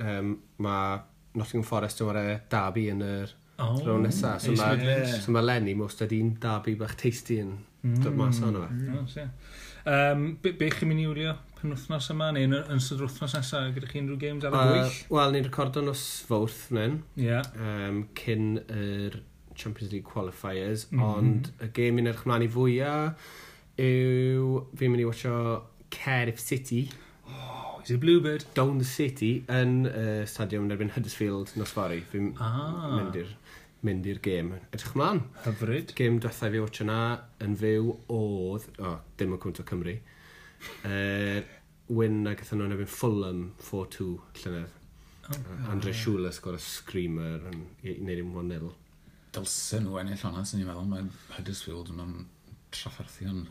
um, 0.00 0.34
mae 0.58 1.00
Nottingham 1.38 1.66
Forest 1.66 2.02
yn 2.02 2.10
wario 2.10 2.38
Derby 2.50 2.88
yn 2.92 3.04
yr 3.06 3.34
oh, 3.62 3.76
rôn 3.86 4.06
nesaf. 4.06 4.42
So 4.44 4.54
mae 4.58 4.80
yeah. 4.82 5.18
so 5.20 5.34
ma 5.34 5.42
Lenny 5.44 5.76
mostad 5.78 6.14
un 6.16 6.34
Derby 6.42 6.76
bach 6.80 6.96
tasty 7.00 7.40
yn 7.44 7.56
mm, 7.82 8.00
dod 8.04 8.18
mas 8.18 8.42
o'n 8.44 8.58
fe. 9.10 9.28
Um, 9.88 10.26
be, 10.42 10.52
be 10.52 10.68
chi'n 10.74 10.90
mynd 10.90 11.00
i 11.00 11.06
wylio 11.08 11.36
penwthnos 11.60 12.10
yma 12.12 12.30
neu 12.36 12.48
yn, 12.48 12.56
yn 12.72 12.82
sydd 12.84 13.02
wythnos 13.04 13.34
nesaf 13.36 13.70
gyda 13.76 13.88
chi 13.88 14.00
unrhyw 14.02 14.18
games 14.20 14.46
ar 14.46 14.54
y 14.54 14.64
gwyll? 14.64 14.88
Uh, 14.88 14.98
Wel, 15.16 15.34
ni'n 15.34 15.46
recordo'n 15.48 15.92
os 15.92 16.04
fawrth 16.28 16.66
nyn, 16.76 17.00
yeah. 17.20 17.46
um, 17.60 18.02
cyn 18.18 18.58
yr 18.66 19.20
Champions 19.54 19.92
League 19.92 20.08
qualifiers, 20.08 20.86
mm 20.90 21.00
-hmm. 21.00 21.16
ond 21.16 21.50
y 21.60 21.70
game 21.76 22.00
i'n 22.00 22.10
edrych 22.10 22.26
mlaen 22.28 22.46
i 22.46 22.50
fwyaf 22.52 23.30
yw 23.80 24.64
fi'n 24.76 24.92
mynd 24.92 25.04
i 25.04 25.08
watcho 25.08 25.34
Cardiff 25.92 26.40
City. 26.40 26.82
Oh, 27.28 27.69
Boys 27.80 27.90
of 27.92 28.00
Bluebird. 28.00 28.44
Down 28.52 28.76
the 28.76 28.84
City 28.84 29.30
yn 29.48 29.86
uh, 29.88 30.26
stadiwm 30.28 30.66
yn 30.66 30.74
erbyn 30.74 30.90
Huddersfield 30.92 31.54
nos 31.56 31.70
fori. 31.72 32.02
Fi'n 32.10 32.26
ah. 32.44 32.90
mynd 32.92 33.14
i'r 33.16 33.30
mynd 33.88 34.08
i'r 34.10 34.18
gêm. 34.20 34.50
Edrych 34.68 34.90
ymlaen. 34.92 35.22
Hyfryd. 35.46 35.94
Gêm 35.96 36.18
diwethaf 36.20 36.52
fi 36.52 36.60
watch 36.60 36.82
yna 36.84 36.98
yn 37.40 37.54
fyw 37.56 37.94
oedd, 38.12 38.66
o, 38.74 38.90
oh, 38.90 38.98
dim 39.16 39.32
yn 39.32 39.40
Cwnt 39.40 39.62
o 39.62 39.66
Cymru, 39.70 39.94
uh, 40.90 41.38
win 41.96 42.20
a 42.28 42.34
gathen 42.36 42.60
nhw'n 42.60 42.76
efo'n 42.76 42.92
Fulham 42.98 43.40
4-2 43.70 44.10
llynedd. 44.42 44.76
Oh, 45.30 45.40
Andre 45.72 45.96
Schuller 45.96 46.36
sgor 46.36 46.58
y 46.58 46.62
screamer 46.66 47.48
yn 47.48 47.64
gwneud 47.80 48.20
i'n 48.26 48.36
1-0. 48.44 48.74
Dylsyn 49.38 49.88
nhw 49.88 50.02
ennill 50.02 50.26
honna, 50.26 50.44
sy'n 50.44 50.60
ni'n 50.60 50.68
meddwl, 50.68 50.92
mae 50.92 51.08
Huddersfield 51.38 51.94
yn 51.94 52.04
o'n 52.04 52.16
trafferthion 52.76 53.46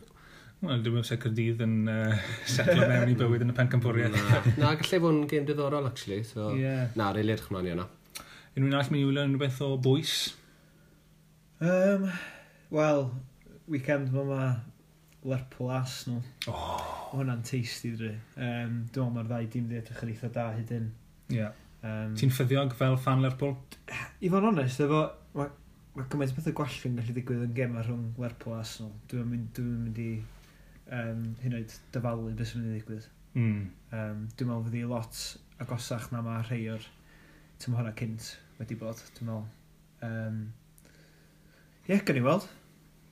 Wel, 0.60 0.82
dwi'n 0.84 0.92
meddwl 0.92 1.06
sef 1.08 1.22
Cyrdydd 1.22 1.62
yn 1.64 1.76
uh, 1.88 2.16
setlo 2.44 2.84
mewn 2.84 3.08
i 3.08 3.14
bywyd 3.16 3.46
yn 3.46 3.52
y 3.52 3.54
pencampwriaeth. 3.56 4.12
na, 4.12 4.40
na, 4.58 4.72
gallai 4.76 4.98
fod 5.00 5.14
yn 5.14 5.20
gêm 5.30 5.46
diddorol, 5.48 5.86
actually. 5.88 6.18
So, 6.28 6.50
yeah. 6.52 6.90
Na, 7.00 7.06
rhaid 7.14 7.30
edrych 7.32 7.46
mlaen 7.48 7.68
i 7.70 7.72
hwnna. 7.72 7.86
Unrhyw 8.58 8.76
all 8.76 8.90
mi 8.92 9.00
i 9.00 9.06
wylio 9.08 9.22
rhywbeth 9.24 9.62
o 9.64 9.70
bwys? 9.80 10.16
Um, 11.64 12.04
Wel, 12.76 13.06
weekend 13.72 14.12
mae 14.12 14.26
ma 14.28 14.42
Lerpwl 15.30 15.70
Arsenal. 15.78 16.20
Oh. 16.52 16.82
Hwna'n 17.14 17.40
tasty, 17.48 17.94
dwi. 17.96 18.10
Um, 18.36 18.42
dwi'n 18.92 19.08
meddwl 19.08 19.14
mae'r 19.14 19.30
ddau 19.30 19.48
dim 19.54 19.70
di 19.70 19.78
edrych 19.80 20.02
yn 20.04 20.10
eitha 20.12 20.30
da 20.34 20.44
hydyn. 20.58 20.90
Yeah. 21.32 21.56
Um, 21.80 22.12
Ti'n 22.20 22.34
ffyddiog 22.36 22.76
fel 22.76 22.98
fan 23.00 23.24
Lerpwl? 23.24 23.56
I 24.20 24.28
fod 24.28 24.44
yn 24.44 24.50
onest, 24.52 24.84
efo, 24.84 25.06
mae 25.38 25.48
ma 25.96 26.04
gymaint 26.12 26.36
beth 26.36 26.52
o 26.52 26.54
gwallio'n 26.60 27.00
gallu 27.00 27.16
digwydd 27.16 27.46
yn 27.48 27.56
gemau 27.56 27.86
rhwng 27.88 28.20
Lerpwl 28.20 28.58
a 28.58 28.60
Arsenal. 28.60 28.92
Dwi'n 29.08 29.32
mynd, 29.32 29.48
dwi 29.56 29.66
mynd 29.70 30.04
i 30.04 30.10
um, 30.96 31.24
hyn 31.42 31.56
oed 31.58 31.74
dyfalu 31.94 32.34
beth 32.38 32.52
sy'n 32.52 32.62
mynd 32.62 32.70
i 32.70 32.78
ddigwydd. 32.78 33.08
Mm. 33.34 33.58
Um, 33.94 34.22
dwi'n 34.34 34.50
meddwl 34.50 34.64
fyddi 34.68 34.86
lot 34.90 35.20
agosach 35.62 36.08
na 36.14 36.22
mae 36.24 36.44
rhai 36.46 36.62
o'r 36.74 36.86
tymhorau 37.62 37.94
cynt 37.98 38.32
wedi 38.60 38.78
bod, 38.80 39.02
dwi'n 39.18 39.30
meddwl. 39.30 39.46
Um, 40.06 40.40
Ie, 41.86 41.94
yeah, 41.94 42.02
gan 42.06 42.18
i 42.18 42.24
weld. 42.24 42.48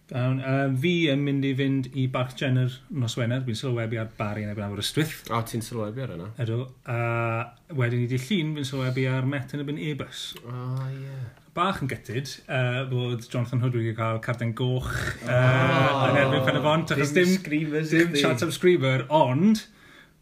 Um, 0.09 0.38
um, 0.40 0.76
fi 0.80 0.92
yn 1.12 1.20
mynd 1.20 1.44
i 1.44 1.50
fynd 1.57 1.90
i 2.00 2.07
Barc 2.12 2.32
Jenner 2.40 2.72
nos 2.96 3.16
Wener, 3.18 3.42
fi'n 3.44 3.59
sylwebu 3.59 3.98
ar 4.00 4.09
Bari 4.16 4.46
yn 4.46 4.52
ebyn 4.55 4.64
awr 4.64 4.80
ystwyth. 4.80 5.18
O, 5.28 5.40
ti'n 5.44 5.64
sylwebu 5.64 6.05
ar 6.05 6.14
yna? 6.14 6.30
Ydw, 6.44 6.62
a 6.88 7.74
wedyn 7.76 8.07
i 8.07 8.09
di 8.09 8.20
llun 8.22 8.55
fi'n 8.57 8.68
sylwebu 8.70 9.05
ar 9.12 9.28
Met 9.28 9.52
yn 9.57 9.64
ebyn 9.64 9.82
e-bus. 9.90 10.30
O, 10.44 10.55
oh, 10.55 10.86
ie. 10.88 11.02
Yeah 11.05 11.47
bach 11.59 11.80
yn 11.82 11.88
gytid 11.90 12.30
uh, 12.46 12.86
bod 12.86 13.24
Jonathan 13.26 13.59
Hood 13.64 13.74
wedi 13.74 13.90
cael 13.96 14.20
carden 14.22 14.52
goch 14.59 14.92
uh, 15.26 15.32
oh, 15.32 16.04
yn 16.06 16.18
erbyn 16.20 16.44
pen 16.46 16.59
y 16.61 16.62
Penafont. 16.62 16.92
Dim, 16.94 17.11
dim 17.16 17.32
screamers. 17.34 17.90
Dim 17.90 18.12
chat 18.14 18.42
am 18.46 18.52
screamer, 18.54 19.02
ond 19.11 19.64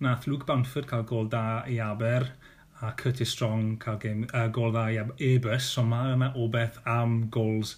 nath 0.00 0.24
Luke 0.30 0.46
Bamford 0.48 0.88
cael 0.88 1.04
gol 1.08 1.28
da 1.32 1.60
i 1.68 1.76
Aber 1.84 2.22
a 2.80 2.82
Curtis 2.96 3.30
Strong 3.34 3.76
cael 3.82 3.98
game, 4.00 4.24
uh, 4.32 4.48
gol 4.52 4.72
da 4.72 4.86
i 4.88 4.96
Ebus, 5.28 5.64
so 5.76 5.82
mae 5.84 6.14
yna 6.14 6.28
o 6.36 6.48
beth 6.52 6.76
am 6.88 7.28
gols 7.32 7.70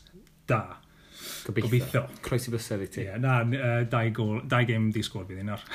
da. 0.51 0.63
Gobeithio. 1.49 1.67
Gobeithio. 1.67 2.03
Croes 2.23 2.47
i 2.47 2.51
bysedd 2.55 2.83
i 2.87 2.89
ti. 2.95 3.03
Ie, 3.03 3.07
yeah, 3.11 3.19
na, 3.23 3.33
uh, 3.43 3.83
dau, 3.91 4.07
gol, 4.15 4.39
dau 4.47 4.63
game 4.69 4.87
di 4.95 5.03
sgwr 5.03 5.27
bydd 5.33 5.43
un 5.43 5.53
ar. 5.57 5.63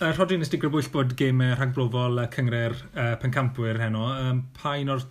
uh, 0.00 0.08
Rodri, 0.08 0.36
nes 0.40 0.50
di 0.52 0.56
grybwyll 0.60 0.88
bod 0.94 1.10
game 1.20 1.46
rhagbrofol 1.52 2.14
uh, 2.24 2.26
cyngre'r 2.32 2.76
uh, 2.88 3.14
pencampwyr 3.20 3.76
heno. 3.84 4.04
Um, 4.16 4.44
pa 4.56 4.70
un 4.80 4.96
o'r 4.96 5.04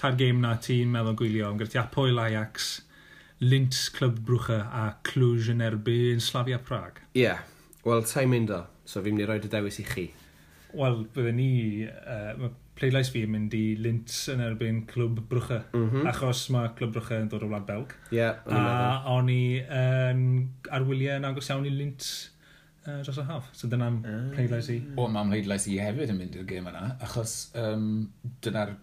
ta'r 0.00 0.18
gêm 0.18 0.42
na 0.42 0.56
ti'n 0.62 0.90
meddwl 0.92 1.16
gwylio, 1.18 1.50
am 1.50 1.60
gyda 1.60 1.72
ti 1.72 1.80
Apoel 1.82 2.20
Ajax, 2.22 2.72
Lintz 3.44 3.88
Club 3.94 4.20
Brwcha 4.26 4.60
a 4.72 4.84
Cluj 5.06 5.50
yn 5.52 5.62
erbyn 5.64 6.22
Slavia 6.22 6.60
Prag. 6.62 7.00
Ie, 7.14 7.24
yeah. 7.26 7.46
wel 7.86 8.04
ta'n 8.08 8.30
mynd 8.30 8.52
o, 8.54 8.64
so 8.88 9.02
fi'n 9.02 9.16
mynd 9.16 9.24
i 9.24 9.30
roed 9.30 9.48
y 9.48 9.52
dewis 9.52 9.80
i 9.82 9.86
chi. 9.88 10.04
Wel, 10.74 11.02
byddwn 11.14 11.38
ni, 11.38 11.50
uh, 11.86 12.30
mae 12.40 12.54
pleidlais 12.74 13.10
fi 13.14 13.22
yn 13.26 13.30
mynd 13.34 13.54
i 13.54 13.62
Lintz 13.78 14.24
yn 14.32 14.42
erbyn 14.42 14.82
Clwb 14.90 15.20
Brwcha, 15.30 15.60
mm 15.72 15.88
-hmm. 15.90 16.06
achos 16.10 16.46
mae 16.54 16.72
Clwb 16.78 16.96
Brwcha 16.96 17.20
yn 17.22 17.30
dod 17.30 17.44
o 17.46 17.50
wlad 17.50 17.66
Belg. 17.68 17.94
Ie, 18.10 18.18
yeah, 18.18 18.40
A 18.50 19.14
o'n 19.14 19.30
i 19.30 19.60
yn 19.62 20.24
ar 20.74 20.86
wyliau 20.88 21.20
yn 21.20 21.28
agos 21.28 21.52
iawn 21.52 21.68
i 21.68 21.74
Lintz 21.74 22.10
uh, 22.86 23.00
dros 23.02 23.20
y 23.20 23.26
haf. 23.28 23.52
So 23.54 23.70
dyna'n 23.70 24.00
mm. 24.00 24.32
pleidlais 24.34 24.72
i. 24.74 24.80
O, 24.96 25.06
mae'n 25.06 25.30
pleidlais 25.30 25.68
i 25.70 25.78
hefyd 25.82 26.14
yn 26.14 26.18
mynd 26.18 26.40
i'r 26.40 26.48
gêm 26.50 26.66
yna, 26.72 26.88
achos 27.04 27.36
um, 27.60 28.08
dyna'r 28.44 28.74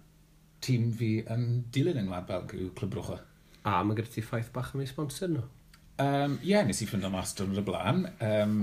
tîm 0.65 0.91
fi 0.97 1.11
yn 1.33 1.47
dilyn 1.73 1.99
yng 2.01 2.09
Ngwlad 2.09 2.27
Belg 2.29 2.53
yw 2.57 2.69
Clwb 2.77 2.95
Brwcha. 2.95 3.19
A 3.67 3.81
mae 3.85 3.97
gyda 3.97 4.13
ti 4.13 4.23
ffaith 4.25 4.51
bach 4.55 4.71
am 4.75 4.83
ei 4.83 4.89
sponsor 4.89 5.31
nhw? 5.31 5.43
Um, 6.01 6.37
Ie, 6.41 6.53
yeah, 6.53 6.65
nes 6.65 6.81
i 6.81 6.87
ffynd 6.89 7.05
o 7.05 7.11
mas 7.13 7.33
dyn 7.37 7.57
y 7.57 7.65
blaen. 7.65 8.05
Um, 8.25 8.57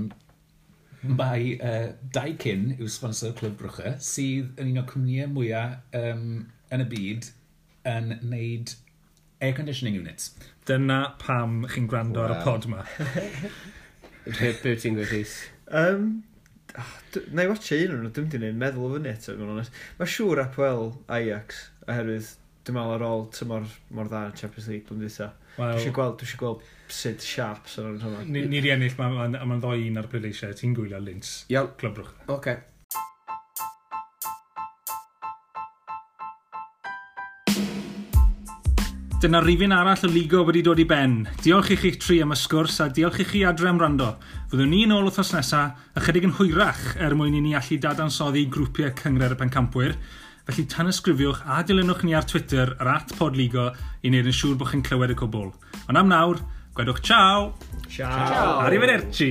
mae 1.03 1.55
uh, 1.63 1.91
Daikin 2.15 2.73
yw 2.77 2.89
sponsor 2.91 3.35
Clwb 3.39 3.57
Brwcha, 3.61 3.95
sydd 4.03 4.59
yn 4.59 4.73
un 4.73 4.83
o 4.83 4.85
cwmnïau 4.89 5.31
mwyaf 5.35 5.95
um, 5.95 6.25
yn 6.75 6.83
y 6.83 6.87
byd 6.93 7.29
yn 7.89 8.15
neud 8.31 8.75
air 9.39 9.53
conditioning 9.55 9.95
units. 9.99 10.33
Dyna 10.67 11.01
pam 11.21 11.61
chi'n 11.71 11.87
gwrando 11.89 12.23
wow. 12.23 12.31
ar 12.31 12.39
y 12.39 12.43
pod 12.43 12.67
yma. 12.67 12.83
Rheb 14.39 14.59
byw 14.63 14.75
ti'n 14.81 14.99
gweithis? 14.99 15.37
Um, 15.71 16.19
Na 17.33 17.43
i 17.43 17.49
watcha 17.49 17.75
un 17.81 17.95
o'n 17.95 18.03
nhw, 18.05 18.11
dim 18.13 18.27
di'n 18.29 18.59
meddwl 18.59 18.85
o 18.85 18.89
fyny 18.93 19.09
eto, 19.09 19.33
gwrdd 19.33 19.55
honest. 19.55 19.77
Mae 19.97 20.11
siŵr 20.13 20.43
Apwel 20.43 20.91
Ajax 21.15 21.63
oherwydd 21.89 22.31
dwi'n 22.67 22.77
meddwl 22.77 22.95
ar 22.95 23.05
ôl 23.07 23.27
tymor 23.33 23.67
mor 23.95 24.09
dda 24.11 24.25
yn 24.29 24.39
Champions 24.39 24.69
League 24.69 24.85
blwyddyn 24.87 25.05
dweitha. 25.07 25.29
Well, 25.57 25.73
dwi 25.73 25.81
eisiau 25.81 25.95
gweld, 25.97 26.17
dwi 26.19 26.29
eisiau 26.29 26.41
gweld 26.43 26.65
sut 26.99 27.25
siap 27.25 27.69
sy'n 27.71 27.91
o'n 27.91 28.01
hwnna. 28.05 28.25
Ni, 28.29 28.47
ni'r 28.51 28.71
ennill, 28.75 28.97
mae'n 28.99 29.15
ma, 29.17 29.29
ma, 29.35 29.45
ma 29.53 29.61
ddoi 29.61 29.87
un 29.89 30.01
ar 30.01 30.09
y 30.09 30.13
pleidleisiau, 30.13 30.57
ti'n 30.57 30.75
gwylio 30.77 31.01
Lins, 31.03 31.39
Iawn. 31.53 31.73
Clwb 31.79 32.01
Brwch. 32.01 32.17
Oce. 32.27 32.35
Okay. 32.37 32.59
Dyna 39.19 39.41
rifin 39.43 39.73
arall 39.75 40.05
o 40.07 40.07
Ligo 40.07 40.45
wedi 40.47 40.61
dod 40.63 40.79
i 40.79 40.85
ben. 40.87 41.25
Diolch 41.43 41.73
i 41.73 41.75
chi 41.75 41.89
tri 41.99 42.21
am 42.23 42.31
y 42.31 42.37
sgwrs 42.39 42.77
a 42.79 42.85
diolch 42.87 43.17
i 43.19 43.25
chi 43.27 43.41
adre 43.43 43.67
am 43.67 43.81
rando. 43.81 44.13
Fyddwn 44.47 44.71
ni 44.71 44.85
yn 44.85 44.93
ôl 44.95 45.09
wrthnos 45.09 45.33
nesaf, 45.35 45.81
ychydig 45.99 46.29
yn 46.29 46.37
hwyrach 46.37 46.85
er 47.03 47.17
mwyn 47.19 47.35
i 47.35 47.41
ni 47.43 47.51
allu 47.59 47.81
dadansoddi 47.83 48.45
grwpiau 48.53 48.93
cyngred 49.01 49.35
y 49.35 49.39
pencampwyr. 49.41 49.97
Felly 50.49 50.63
tan 50.65 50.87
ysgrifiwch 50.89 51.43
a 51.45 51.59
dilynwch 51.61 51.99
ni 52.01 52.15
ar 52.17 52.25
Twitter 52.25 52.71
yr 52.81 52.87
at 52.89 53.11
podligo 53.19 53.67
i 54.01 54.09
wneud 54.09 54.29
yn 54.31 54.33
siŵr 54.33 54.55
bod 54.57 54.71
chi'n 54.71 54.81
clywed 54.87 55.11
y 55.13 55.17
cwbl. 55.19 55.51
Ond 55.85 55.99
am 56.01 56.09
nawr, 56.09 56.39
gwedwch 56.73 57.03
ciao! 57.05 57.51
Ciao! 57.85 58.23
ciao. 58.31 58.55
Arrivederci! 58.63 59.29